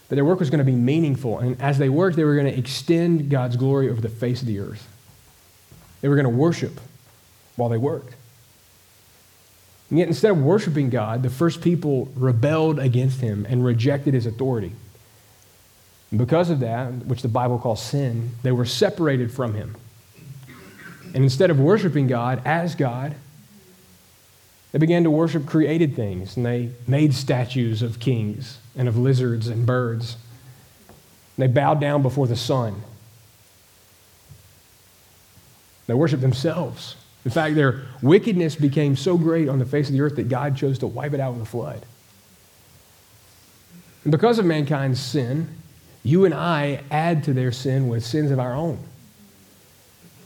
[0.08, 1.38] but their work was going to be meaningful.
[1.38, 4.46] And as they worked, they were going to extend God's glory over the face of
[4.46, 4.86] the earth.
[6.00, 6.80] They were going to worship
[7.56, 8.14] while they worked.
[9.88, 14.26] And yet, instead of worshiping God, the first people rebelled against him and rejected his
[14.26, 14.72] authority.
[16.14, 19.74] And because of that, which the Bible calls sin, they were separated from him.
[21.12, 23.16] And instead of worshiping God as God,
[24.70, 29.48] they began to worship created things, and they made statues of kings and of lizards
[29.48, 30.16] and birds.
[31.36, 32.82] And they bowed down before the sun.
[35.88, 36.94] They worshiped themselves
[37.24, 40.56] in fact, their wickedness became so great on the face of the earth that God
[40.56, 41.84] chose to wipe it out with a flood.
[44.02, 45.48] And because of mankind's sin,
[46.04, 48.78] you and I add to their sin with sins of our own.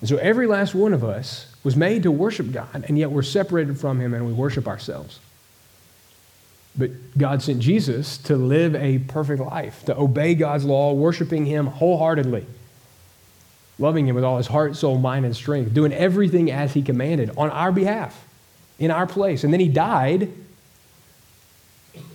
[0.00, 3.22] And so every last one of us was made to worship God, and yet we're
[3.22, 5.18] separated from Him and we worship ourselves.
[6.76, 11.66] But God sent Jesus to live a perfect life, to obey God's law, worshiping Him
[11.66, 12.46] wholeheartedly
[13.78, 17.30] loving him with all his heart, soul, mind, and strength, doing everything as he commanded
[17.36, 18.26] on our behalf,
[18.78, 19.44] in our place.
[19.44, 20.32] And then he died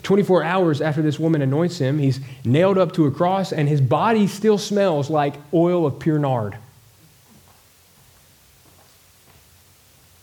[0.03, 1.97] 24 hours after this woman anoints him.
[1.97, 6.19] He's nailed up to a cross, and his body still smells like oil of pure
[6.19, 6.57] nard.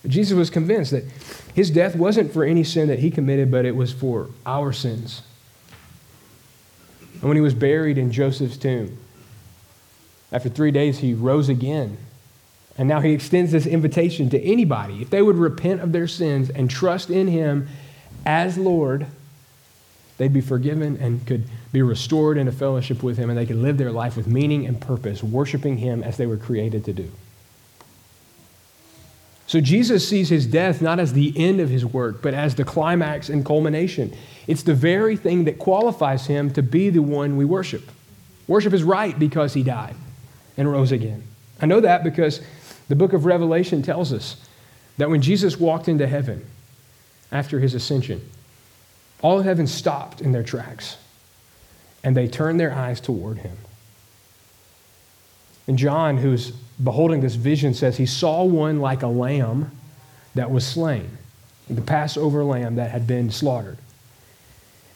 [0.07, 1.05] Jesus was convinced that
[1.55, 5.23] his death wasn't for any sin that he committed, but it was for our sins.
[7.15, 8.97] And when he was buried in Joseph's tomb,
[10.33, 11.99] after three days, he rose again.
[12.79, 15.03] And now he extends this invitation to anybody.
[15.03, 17.69] If they would repent of their sins and trust in him
[18.25, 19.07] as Lord,
[20.21, 21.43] they'd be forgiven and could
[21.73, 24.79] be restored into fellowship with him, and they could live their life with meaning and
[24.79, 27.11] purpose, worshiping him as they were created to do.
[29.47, 32.65] So Jesus sees his death not as the end of his work, but as the
[32.65, 34.15] climax and culmination.
[34.47, 37.91] It's the very thing that qualifies him to be the one we worship.
[38.47, 39.97] Worship is right because he died
[40.59, 41.23] and rose again.
[41.63, 42.43] I know that because
[42.89, 44.37] the book of Revelation tells us
[44.99, 46.45] that when Jesus walked into heaven
[47.33, 48.21] after his ascension,
[49.23, 50.97] all of heaven stopped in their tracks
[52.03, 53.57] and they turned their eyes toward him.
[55.67, 56.51] And John, who's
[56.83, 59.71] beholding this vision, says he saw one like a lamb
[60.35, 61.19] that was slain,
[61.69, 63.79] the Passover lamb that had been slaughtered.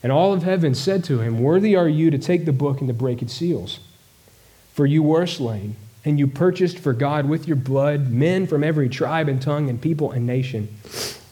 [0.02, 2.88] And all of heaven said to him, Worthy are you to take the book and
[2.88, 3.80] to break its seals.
[4.72, 8.88] For you were slain, and you purchased for God with your blood men from every
[8.88, 10.68] tribe and tongue and people and nation.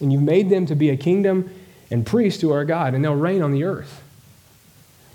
[0.01, 1.51] And you made them to be a kingdom
[1.93, 4.03] and priests to our God, and they'll reign on the earth.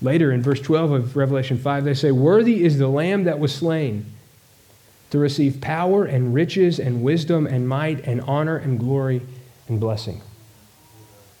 [0.00, 3.54] Later in verse 12 of Revelation 5, they say, Worthy is the Lamb that was
[3.54, 4.06] slain
[5.10, 9.22] to receive power and riches and wisdom and might and honor and glory
[9.66, 10.22] and blessing.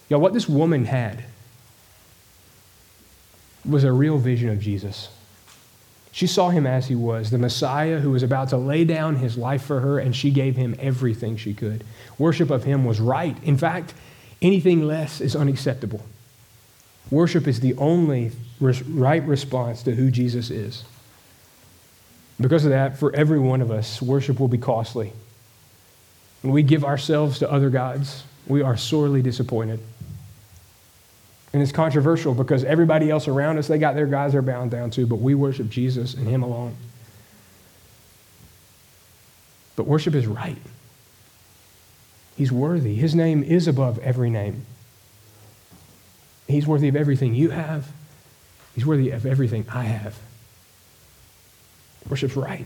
[0.08, 1.24] Y'all, what this woman had
[3.64, 5.08] was a real vision of Jesus.
[6.10, 9.36] She saw him as he was, the Messiah who was about to lay down his
[9.36, 11.84] life for her, and she gave him everything she could.
[12.16, 13.36] Worship of him was right.
[13.44, 13.94] In fact,
[14.42, 16.04] anything less is unacceptable.
[17.10, 20.84] Worship is the only right response to who Jesus is.
[22.40, 25.12] Because of that, for every one of us, worship will be costly.
[26.42, 29.80] When we give ourselves to other gods, we are sorely disappointed.
[31.52, 34.90] And it's controversial because everybody else around us, they got their guys they're bound down
[34.92, 36.76] to, but we worship Jesus and Him alone.
[39.74, 40.58] But worship is right.
[42.38, 42.94] He's worthy.
[42.94, 44.64] His name is above every name.
[46.46, 47.90] He's worthy of everything you have.
[48.76, 50.16] He's worthy of everything I have.
[52.08, 52.64] Worship's right.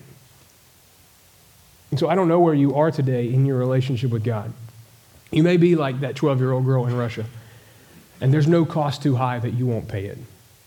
[1.90, 4.52] And so I don't know where you are today in your relationship with God.
[5.30, 7.24] You may be like that 12 year old girl in Russia,
[8.20, 10.18] and there's no cost too high that you won't pay it.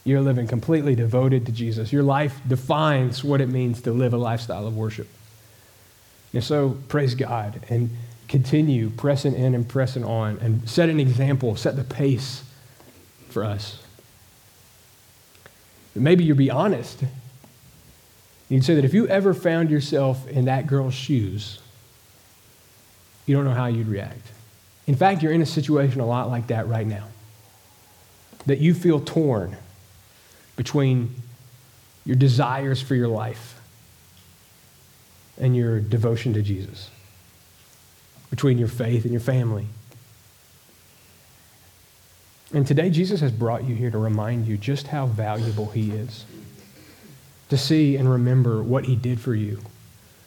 [0.03, 1.93] You're living completely devoted to Jesus.
[1.93, 5.07] Your life defines what it means to live a lifestyle of worship.
[6.33, 7.91] And so, praise God and
[8.27, 12.43] continue pressing in and pressing on and set an example, set the pace
[13.29, 13.81] for us.
[15.93, 17.03] Maybe you'll be honest
[18.49, 21.59] You'd say that if you ever found yourself in that girl's shoes,
[23.25, 24.31] you don't know how you'd react.
[24.85, 27.07] In fact, you're in a situation a lot like that right now.
[28.45, 29.57] That you feel torn
[30.55, 31.15] between
[32.05, 33.59] your desires for your life
[35.39, 36.91] and your devotion to Jesus,
[38.29, 39.67] between your faith and your family.
[42.53, 46.25] And today, Jesus has brought you here to remind you just how valuable He is
[47.49, 49.59] to see and remember what he did for you.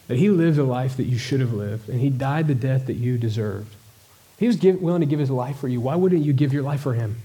[0.07, 2.87] That he lived a life that you should have lived, and he died the death
[2.87, 3.75] that you deserved.
[4.39, 5.81] He was give, willing to give his life for you.
[5.81, 7.17] Why wouldn't you give your life for him?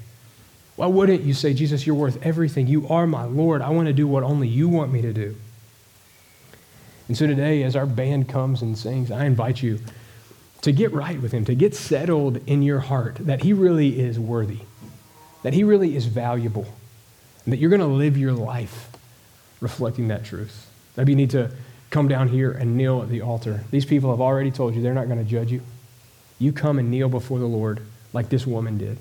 [0.75, 2.67] Why wouldn't you say, Jesus, you're worth everything?
[2.67, 3.61] You are my Lord.
[3.61, 5.35] I want to do what only you want me to do.
[7.07, 9.79] And so today, as our band comes and sings, I invite you
[10.63, 14.17] to get right with him, to get settled in your heart that he really is
[14.19, 14.59] worthy,
[15.43, 16.65] that he really is valuable,
[17.43, 18.89] and that you're going to live your life
[19.59, 20.69] reflecting that truth.
[20.97, 21.51] Maybe you need to
[21.89, 23.65] come down here and kneel at the altar.
[23.71, 25.61] These people have already told you they're not going to judge you.
[26.39, 27.81] You come and kneel before the Lord
[28.13, 28.97] like this woman did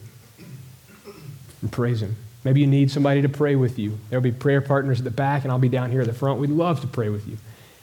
[1.60, 2.16] and praise Him.
[2.44, 3.98] Maybe you need somebody to pray with you.
[4.10, 6.40] There'll be prayer partners at the back, and I'll be down here at the front.
[6.40, 7.38] We'd love to pray with you.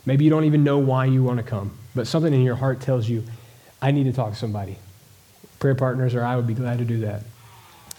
[0.05, 2.81] Maybe you don't even know why you want to come, but something in your heart
[2.81, 3.23] tells you,
[3.81, 4.77] I need to talk to somebody.
[5.59, 7.23] Prayer partners or I would be glad to do that.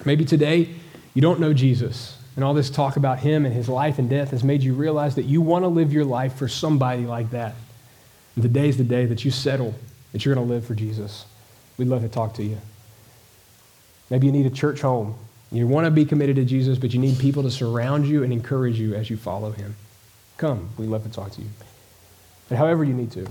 [0.05, 0.69] Maybe today
[1.15, 4.31] you don't know Jesus and all this talk about him and his life and death
[4.31, 7.55] has made you realize that you want to live your life for somebody like that.
[8.35, 9.75] And today's the day that you settle
[10.13, 11.27] that you're going to live for Jesus.
[11.77, 12.59] We'd love to talk to you.
[14.09, 15.15] Maybe you need a church home.
[15.53, 18.33] You want to be committed to Jesus, but you need people to surround you and
[18.33, 19.75] encourage you as you follow him.
[20.37, 21.49] Come, we'd love to talk to you.
[22.49, 23.27] And however you need to.